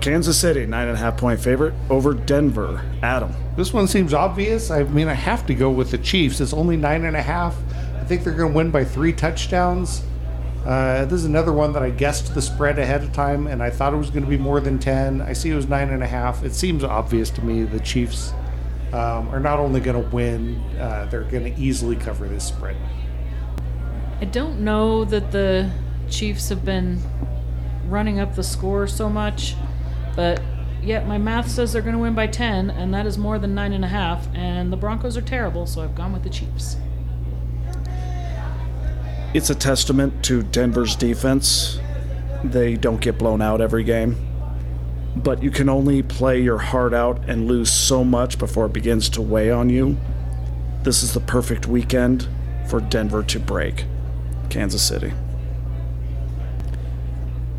Kansas 0.01 0.39
City, 0.39 0.67
nine 0.67 0.89
and 0.89 0.97
a 0.99 1.01
half 1.01 1.17
point 1.17 1.41
favorite 1.41 1.73
over 1.89 2.13
Denver. 2.13 2.85
Adam. 3.03 3.35
This 3.57 3.73
one 3.73 3.89
seems 3.89 4.13
obvious. 4.13 4.71
I 4.71 4.83
mean, 4.83 5.09
I 5.09 5.15
have 5.15 5.47
to 5.47 5.55
go 5.55 5.71
with 5.71 5.91
the 5.91 5.97
Chiefs. 5.97 6.41
It's 6.43 6.53
only 6.53 6.77
nine 6.77 7.05
and 7.05 7.17
a 7.17 7.23
half. 7.23 7.57
I 7.99 8.05
think 8.05 8.23
they're 8.23 8.35
going 8.35 8.53
to 8.53 8.57
win 8.57 8.71
by 8.71 8.85
three 8.85 9.15
touchdowns. 9.15 10.03
Uh, 10.67 11.07
this 11.07 11.21
is 11.21 11.25
another 11.25 11.55
one 11.55 11.73
that 11.73 11.83
I 11.83 11.89
guessed 11.89 12.35
the 12.35 12.43
spread 12.43 12.79
ahead 12.79 13.03
of 13.03 13.13
time, 13.15 13.47
and 13.47 13.63
I 13.63 13.71
thought 13.71 13.95
it 13.95 13.97
was 13.97 14.11
going 14.11 14.25
to 14.25 14.29
be 14.29 14.37
more 14.37 14.61
than 14.61 14.79
10. 14.79 15.23
I 15.23 15.33
see 15.33 15.51
it 15.51 15.55
was 15.55 15.69
nine 15.69 15.89
and 15.89 16.03
a 16.03 16.07
half. 16.07 16.45
It 16.45 16.55
seems 16.55 16.85
obvious 16.85 17.31
to 17.31 17.43
me 17.43 17.63
the 17.63 17.81
Chiefs 17.81 18.35
um, 18.93 19.29
are 19.29 19.41
not 19.41 19.59
only 19.59 19.81
going 19.81 20.03
to 20.03 20.11
win, 20.11 20.61
uh, 20.79 21.07
they're 21.11 21.25
going 21.25 21.45
to 21.45 21.61
easily 21.61 21.97
cover 21.97 22.29
this 22.29 22.45
spread. 22.45 22.77
I 24.21 24.27
don't 24.27 24.61
know 24.61 25.05
that 25.07 25.33
the 25.33 25.71
Chiefs 26.09 26.49
have 26.49 26.65
been 26.65 27.01
running 27.89 28.21
up 28.21 28.37
the 28.37 28.45
score 28.45 28.87
so 28.87 29.09
much, 29.11 29.57
but 30.15 30.41
yet 30.83 31.09
my 31.09 31.19
math 31.19 31.51
says 31.51 31.73
they're 31.73 31.83
going 31.83 31.95
to 31.95 32.01
win 32.01 32.15
by 32.15 32.29
10, 32.29 32.71
and 32.71 32.95
that 32.95 33.07
is 33.07 33.19
more 33.19 33.39
than 33.39 33.55
9.5, 33.55 34.35
and 34.37 34.73
the 34.73 34.77
Broncos 34.77 35.17
are 35.17 35.23
terrible, 35.23 35.67
so 35.67 35.83
I've 35.83 35.97
gone 35.97 36.13
with 36.13 36.23
the 36.23 36.31
Chiefs. 36.31 36.77
It's 39.35 39.51
a 39.51 39.55
testament 39.55 40.25
to 40.27 40.45
Denver's 40.45 40.95
defense. 40.95 41.81
They 42.45 42.77
don't 42.77 43.01
get 43.01 43.19
blown 43.19 43.43
out 43.43 43.61
every 43.61 43.83
game. 43.83 44.17
But 45.17 45.43
you 45.43 45.51
can 45.51 45.69
only 45.69 46.05
play 46.05 46.41
your 46.41 46.59
heart 46.59 46.95
out 46.95 47.29
and 47.29 47.49
lose 47.49 47.73
so 47.73 48.05
much 48.05 48.39
before 48.39 48.67
it 48.67 48.73
begins 48.73 49.09
to 49.11 49.23
weigh 49.23 49.51
on 49.51 49.71
you. 49.71 49.97
This 50.85 51.03
is 51.03 51.15
the 51.15 51.21
perfect 51.21 51.67
weekend 51.67 52.29
for 52.69 52.81
Denver 52.81 53.25
to 53.25 53.41
break 53.41 53.85
Kansas 54.55 54.87
City. 54.87 55.13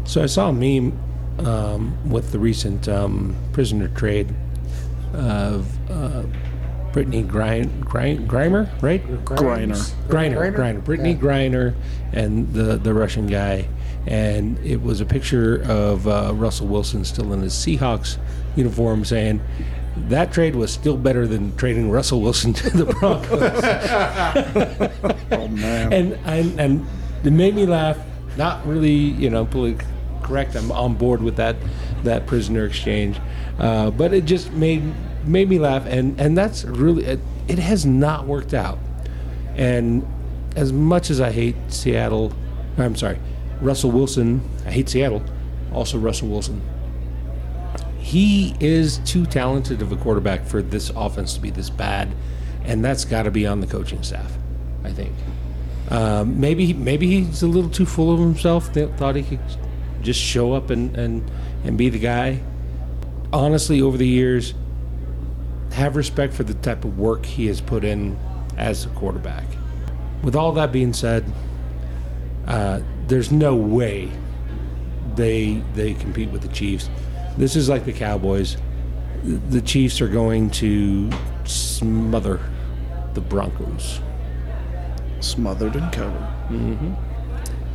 So 0.06 0.24
I 0.24 0.28
saw 0.28 0.50
a 0.50 0.54
meme 0.54 0.98
um, 1.40 2.10
with 2.10 2.32
the 2.32 2.40
recent 2.40 2.88
um, 2.88 3.36
prisoner 3.52 3.90
trade 3.90 4.34
of 5.14 5.68
uh, 5.92 6.24
Brittney 6.94 7.28
Grine, 7.28 7.82
Grine, 7.82 8.26
Grimer, 8.26 8.70
right? 8.82 9.06
Griner. 9.26 9.76
Griner, 10.08 10.56
Griner, 10.56 10.82
Brittney 10.82 11.16
Yeah. 11.16 11.20
Griner, 11.22 11.76
and 12.14 12.54
the 12.54 12.78
the 12.78 12.94
Russian 12.94 13.28
guy, 13.28 13.68
and 14.08 14.58
it 14.60 14.82
was 14.82 15.02
a 15.02 15.06
picture 15.06 15.62
of 15.64 16.08
uh, 16.08 16.32
Russell 16.34 16.68
Wilson 16.68 17.04
still 17.04 17.34
in 17.34 17.42
his 17.42 17.54
Seahawks 17.54 18.18
uniform, 18.56 19.04
saying 19.04 19.42
that 20.10 20.34
trade 20.34 20.56
was 20.56 20.72
still 20.72 20.98
better 20.98 21.26
than 21.28 21.56
trading 21.56 21.90
Russell 21.90 22.22
Wilson 22.22 22.54
to 22.54 22.70
the 22.70 22.86
Broncos. 22.86 23.42
Oh, 25.32 25.48
man. 25.48 25.92
and 25.94 26.14
and 26.26 26.60
and 26.60 26.86
it 27.24 27.32
made 27.32 27.56
me 27.56 27.66
laugh. 27.66 27.98
Not 28.38 28.66
really, 28.68 28.92
you 28.92 29.30
know, 29.30 29.46
politically 29.46 29.86
correct. 30.22 30.56
I'm 30.56 30.72
on 30.72 30.96
board 30.96 31.22
with 31.22 31.36
that 31.38 31.56
that 32.04 32.26
prisoner 32.28 32.66
exchange, 32.66 33.20
uh, 33.60 33.92
but 33.92 34.14
it 34.14 34.26
just 34.26 34.52
made 34.52 34.84
made 35.26 35.50
me 35.50 35.60
laugh, 35.60 35.86
and 35.86 36.20
and 36.20 36.38
that's 36.38 36.64
really 36.66 37.06
it, 37.06 37.20
it 37.48 37.60
has 37.60 37.86
not 37.86 38.26
worked 38.28 38.54
out. 38.54 38.78
And 39.56 40.06
as 40.56 40.72
much 40.74 41.10
as 41.10 41.22
I 41.22 41.32
hate 41.32 41.56
Seattle, 41.70 42.34
I'm 42.78 42.96
sorry, 42.96 43.20
Russell 43.62 43.92
Wilson. 43.92 44.42
I 44.66 44.72
hate 44.72 44.90
Seattle. 44.90 45.24
Also, 45.74 45.98
Russell 45.98 46.30
Wilson. 46.30 46.62
He 48.06 48.56
is 48.60 49.00
too 49.00 49.26
talented 49.26 49.82
of 49.82 49.92
a 49.92 49.96
quarterback 49.96 50.46
for 50.46 50.62
this 50.62 50.92
offense 50.96 51.34
to 51.34 51.40
be 51.40 51.50
this 51.50 51.72
bad, 51.72 52.14
and 52.64 52.86
that's 52.86 53.04
got 53.04 53.24
to 53.24 53.32
be 53.32 53.48
on 53.48 53.62
the 53.62 53.68
coaching 53.68 54.04
staff. 54.04 54.32
I 54.84 54.92
think. 54.92 55.12
Um, 55.90 56.40
maybe 56.40 56.72
maybe 56.72 57.08
he's 57.08 57.42
a 57.42 57.48
little 57.48 57.70
too 57.70 57.88
full 57.88 58.14
of 58.14 58.20
himself. 58.20 58.72
Th- 58.74 58.92
thought 58.92 59.16
he 59.16 59.24
could 59.24 59.40
just 60.04 60.22
show 60.22 60.54
up 60.54 60.70
and, 60.70 60.96
and, 60.96 61.32
and 61.64 61.80
be 61.80 61.90
the 61.90 61.98
guy. 61.98 62.42
Honestly, 63.34 63.82
over 63.82 63.98
the 63.98 64.08
years, 64.08 64.54
have 65.72 65.96
respect 65.96 66.32
for 66.32 66.44
the 66.44 66.54
type 66.54 66.86
of 66.86 67.00
work 67.00 67.26
he 67.26 67.48
has 67.48 67.60
put 67.60 67.84
in 67.84 68.20
as 68.56 68.86
a 68.86 68.90
quarterback. 68.90 69.46
With 70.22 70.36
all 70.36 70.52
that 70.52 70.72
being 70.72 70.94
said, 70.94 71.26
uh, 72.46 72.82
there's 73.08 73.32
no 73.32 73.56
way 73.56 74.12
they 75.16 75.64
they 75.74 75.96
compete 75.96 76.30
with 76.30 76.44
the 76.44 76.50
Chiefs. 76.50 76.88
This 77.38 77.56
is 77.56 77.68
like 77.70 77.86
the 77.86 77.94
Cowboys. 77.94 78.58
The 79.24 79.62
Chiefs 79.62 80.02
are 80.02 80.08
going 80.08 80.50
to 80.52 81.10
smother 81.44 82.40
the 83.14 83.22
Broncos. 83.22 84.00
Smothered 85.20 85.76
and 85.76 85.92
covered. 85.92 86.28
Mm-hmm. 86.50 86.94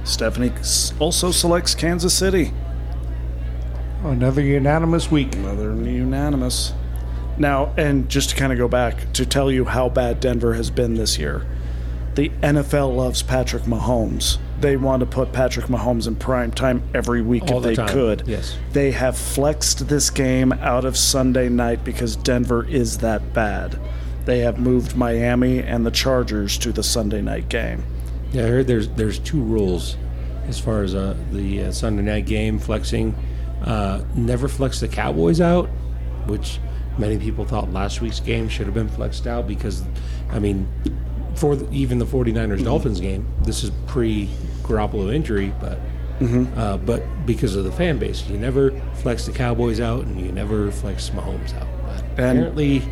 Stephanie 0.05 0.53
also 0.99 1.31
selects 1.31 1.75
Kansas 1.75 2.15
City. 2.15 2.53
Oh, 4.03 4.11
another 4.11 4.41
unanimous 4.41 5.11
week. 5.11 5.35
Another 5.35 5.75
unanimous. 5.75 6.73
Now, 7.37 7.75
and 7.77 8.09
just 8.09 8.31
to 8.31 8.37
kind 8.37 8.53
of 8.53 8.59
go 8.59 8.69
back 8.69 9.13
to 9.15 9.27
tell 9.27 9.51
you 9.51 9.67
how 9.67 9.89
bad 9.89 10.21
Denver 10.21 10.55
has 10.55 10.71
been 10.71 10.95
this 10.95 11.19
year, 11.19 11.47
the 12.15 12.31
NFL 12.43 12.97
loves 12.97 13.23
Patrick 13.23 13.65
Mahomes. 13.65 14.39
They 14.61 14.77
want 14.77 15.01
to 15.01 15.07
put 15.07 15.33
Patrick 15.33 15.67
Mahomes 15.67 16.07
in 16.07 16.17
prime 16.17 16.51
time 16.51 16.83
every 16.95 17.23
week 17.23 17.45
All 17.45 17.57
if 17.59 17.63
the 17.63 17.69
they 17.71 17.75
time, 17.77 17.89
could. 17.89 18.23
yes. 18.27 18.57
They 18.73 18.91
have 18.91 19.17
flexed 19.17 19.89
this 19.89 20.11
game 20.11 20.53
out 20.53 20.85
of 20.85 20.97
Sunday 20.97 21.49
night 21.49 21.83
because 21.85 22.15
Denver 22.17 22.67
is 22.67 22.99
that 22.99 23.33
bad. 23.33 23.79
They 24.27 24.41
have 24.41 24.59
moved 24.59 24.97
Miami 24.97 25.61
and 25.61 25.87
the 25.87 25.91
Chargers 25.91 26.59
to 26.59 26.73
the 26.73 26.83
Sunday 26.83 27.23
night 27.23 27.49
game. 27.49 27.83
Yeah, 28.33 28.45
I 28.45 28.49
heard 28.49 28.67
there's 28.67 28.89
there's 28.91 29.19
two 29.19 29.41
rules 29.41 29.97
as 30.47 30.61
far 30.61 30.83
as 30.83 30.95
uh, 30.95 31.17
the 31.33 31.63
uh, 31.65 31.73
Sunday 31.73 32.03
night 32.03 32.27
game 32.27 32.59
flexing. 32.59 33.15
Uh, 33.65 34.05
never 34.15 34.47
flex 34.47 34.79
the 34.81 34.89
Cowboys 34.89 35.41
out, 35.41 35.67
which 36.27 36.59
many 36.99 37.19
people 37.19 37.45
thought 37.47 37.73
last 37.73 38.01
week's 38.03 38.21
game 38.21 38.49
should 38.49 38.67
have 38.67 38.75
been 38.75 38.89
flexed 38.89 39.27
out 39.27 39.49
because, 39.49 39.83
I 40.31 40.39
mean, 40.39 40.69
for 41.35 41.57
the, 41.57 41.71
even 41.73 41.99
the 41.99 42.07
49ers 42.07 42.63
Dolphins 42.63 43.01
game, 43.01 43.27
this 43.43 43.65
is 43.65 43.71
pre 43.87 44.29
Garoppolo 44.71 45.13
injury, 45.15 45.53
but 45.61 45.79
uh, 46.57 46.77
but 46.77 47.03
because 47.27 47.57
of 47.57 47.65
the 47.65 47.73
fan 47.73 47.99
base, 47.99 48.27
you 48.29 48.37
never 48.39 48.73
flex 48.97 49.25
the 49.27 49.33
Cowboys 49.33 49.81
out 49.81 50.05
and 50.05 50.21
you 50.21 50.31
never 50.33 50.71
flex 50.71 51.09
Mahomes 51.11 51.55
out. 51.59 51.67
But 51.87 52.03
And- 52.19 52.39
apparently, 52.39 52.83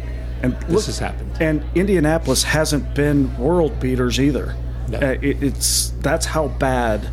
And 0.43 0.55
this 0.63 0.71
look- 0.71 0.85
has 0.87 0.99
happened. 0.99 1.33
And 1.41 1.63
Indianapolis 1.75 2.43
hasn't 2.43 2.95
been 2.95 3.37
world 3.37 3.79
beaters 3.81 4.19
either. 4.19 4.55
No. 4.89 4.99
Uh, 4.99 5.17
it, 5.21 5.43
it's 5.43 5.93
that's 6.01 6.25
how 6.25 6.49
bad 6.49 7.07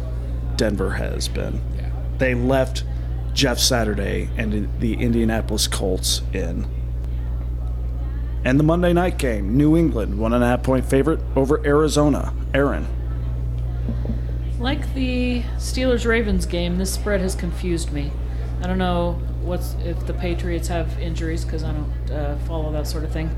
Denver 0.56 0.92
has 0.92 1.28
been. 1.28 1.60
Yeah. 1.78 1.90
They 2.18 2.34
left 2.34 2.86
Jeff 3.34 3.60
Saturday 3.60 4.30
and 4.38 4.70
the 4.80 4.94
Indianapolis 4.94 5.68
Colts 5.68 6.22
in. 6.32 6.66
And 8.46 8.58
the 8.60 8.64
Monday 8.64 8.94
night 8.94 9.18
game, 9.18 9.58
New 9.58 9.76
England, 9.76 10.18
one 10.18 10.32
and 10.32 10.42
a 10.44 10.48
half 10.48 10.64
point 10.64 10.86
favorite 10.86 11.20
over 11.36 11.60
Arizona. 11.66 12.32
Erin. 12.54 12.88
Like 14.60 14.94
the 14.94 15.42
Steelers 15.58 16.06
Ravens 16.06 16.46
game, 16.46 16.78
this 16.78 16.94
spread 16.94 17.22
has 17.22 17.36
confused 17.36 17.92
me. 17.92 18.12
I 18.62 18.68
don't 18.68 18.78
know 18.78 19.20
what's 19.42 19.76
if 19.84 20.08
the 20.08 20.14
Patriots 20.14 20.70
have 20.70 20.98
injuries 21.00 21.44
because 21.44 21.64
I 21.64 21.74
don't 21.74 22.12
uh, 22.12 22.38
follow 22.48 22.72
that 22.72 22.88
sort 22.88 23.04
of 23.04 23.12
thing. 23.12 23.36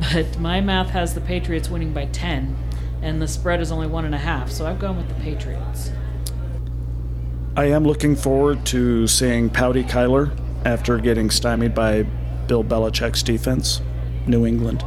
But 0.12 0.38
my 0.38 0.60
math 0.60 0.90
has 0.90 1.14
the 1.14 1.20
Patriots 1.20 1.68
winning 1.68 1.92
by 1.92 2.04
10, 2.06 2.56
and 3.02 3.20
the 3.20 3.26
spread 3.26 3.60
is 3.60 3.72
only 3.72 3.88
one 3.88 4.04
and 4.04 4.14
a 4.14 4.18
half, 4.18 4.48
so 4.48 4.64
I've 4.64 4.78
gone 4.78 4.96
with 4.96 5.08
the 5.08 5.14
Patriots. 5.14 5.90
I 7.56 7.64
am 7.64 7.82
looking 7.82 8.14
forward 8.14 8.64
to 8.66 9.08
seeing 9.08 9.50
Pouty 9.50 9.82
Kyler 9.82 10.38
after 10.64 10.98
getting 10.98 11.30
stymied 11.30 11.74
by 11.74 12.04
Bill 12.46 12.62
Belichick's 12.62 13.24
defense. 13.24 13.80
New 14.28 14.46
England. 14.46 14.84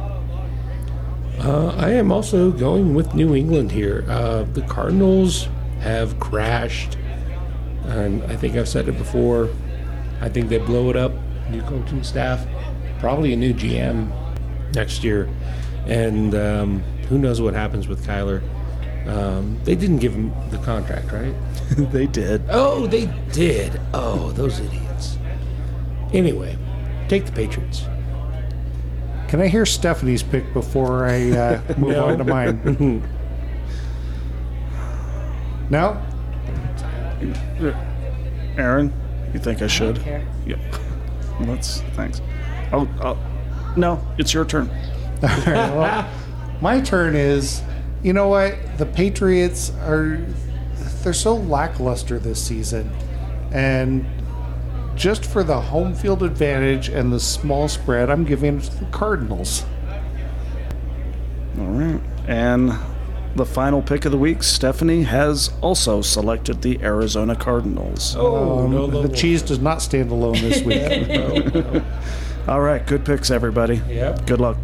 Uh, 1.38 1.74
I 1.76 1.90
am 1.90 2.10
also 2.10 2.50
going 2.50 2.94
with 2.94 3.14
New 3.14 3.34
England 3.34 3.72
here. 3.72 4.06
Uh, 4.08 4.44
the 4.44 4.62
Cardinals 4.62 5.48
have 5.82 6.18
crashed, 6.20 6.96
and 7.84 8.22
I 8.24 8.36
think 8.36 8.56
I've 8.56 8.68
said 8.68 8.88
it 8.88 8.96
before. 8.96 9.50
I 10.20 10.28
think 10.28 10.48
they 10.48 10.58
blow 10.58 10.88
it 10.90 10.96
up. 10.96 11.12
New 11.50 11.60
coaching 11.62 12.02
staff, 12.04 12.46
probably 13.00 13.32
a 13.32 13.36
new 13.36 13.52
GM 13.52 14.10
next 14.74 15.02
year, 15.04 15.28
and 15.86 16.34
um, 16.34 16.80
who 17.08 17.18
knows 17.18 17.40
what 17.40 17.52
happens 17.54 17.88
with 17.88 18.06
Kyler. 18.06 18.42
Um, 19.08 19.58
they 19.64 19.74
didn't 19.74 19.98
give 19.98 20.14
him 20.14 20.32
the 20.50 20.58
contract, 20.58 21.10
right? 21.10 21.34
they 21.92 22.06
did. 22.06 22.42
Oh, 22.48 22.86
they 22.86 23.06
did. 23.32 23.80
Oh, 23.92 24.30
those 24.32 24.60
idiots. 24.60 25.18
Anyway, 26.12 26.56
take 27.08 27.26
the 27.26 27.32
Patriots. 27.32 27.84
Can 29.28 29.40
I 29.40 29.48
hear 29.48 29.66
Stephanie's 29.66 30.22
pick 30.22 30.52
before 30.52 31.04
I 31.06 31.30
uh, 31.32 31.60
move 31.78 31.90
No. 31.96 32.06
on 32.08 32.18
to 32.18 32.24
mine? 32.24 33.02
no? 35.70 36.00
Erin, 38.56 38.92
you 39.32 39.40
think 39.40 39.62
I 39.62 39.66
should? 39.66 40.00
care. 40.00 40.26
Yep. 40.46 40.58
Let's. 41.40 41.80
Thanks. 41.94 42.20
Oh, 42.72 42.88
oh, 43.02 43.18
no, 43.76 44.00
it's 44.18 44.34
your 44.34 44.44
turn. 44.44 44.68
All 45.22 45.28
right, 45.28 45.46
well, 45.46 46.10
my 46.60 46.80
turn 46.80 47.14
is, 47.14 47.62
you 48.02 48.12
know 48.12 48.28
what? 48.28 48.56
The 48.78 48.86
Patriots 48.86 49.70
are 49.80 50.18
they're 51.02 51.12
so 51.12 51.34
lackluster 51.34 52.18
this 52.18 52.44
season, 52.44 52.90
and 53.52 54.06
just 54.94 55.24
for 55.24 55.42
the 55.42 55.60
home 55.60 55.94
field 55.94 56.22
advantage 56.22 56.88
and 56.88 57.12
the 57.12 57.20
small 57.20 57.68
spread, 57.68 58.10
I'm 58.10 58.24
giving 58.24 58.58
it 58.58 58.64
to 58.64 58.76
the 58.80 58.84
Cardinals. 58.86 59.64
All 61.58 61.66
right. 61.66 62.00
And 62.26 62.72
the 63.34 63.46
final 63.46 63.82
pick 63.82 64.04
of 64.04 64.12
the 64.12 64.18
week, 64.18 64.42
Stephanie 64.42 65.02
has 65.04 65.50
also 65.60 66.02
selected 66.02 66.62
the 66.62 66.80
Arizona 66.82 67.34
Cardinals. 67.36 68.14
Oh, 68.18 68.60
Um, 68.64 68.70
no, 68.72 68.86
the 68.86 69.08
cheese 69.08 69.42
does 69.42 69.58
not 69.58 69.80
stand 69.82 70.10
alone 70.10 70.34
this 70.34 70.62
week. 70.64 71.82
All 72.48 72.60
right. 72.60 72.86
Good 72.86 73.04
picks, 73.04 73.30
everybody. 73.30 73.80
Yep. 73.88 74.26
Good 74.26 74.40
luck. 74.40 74.56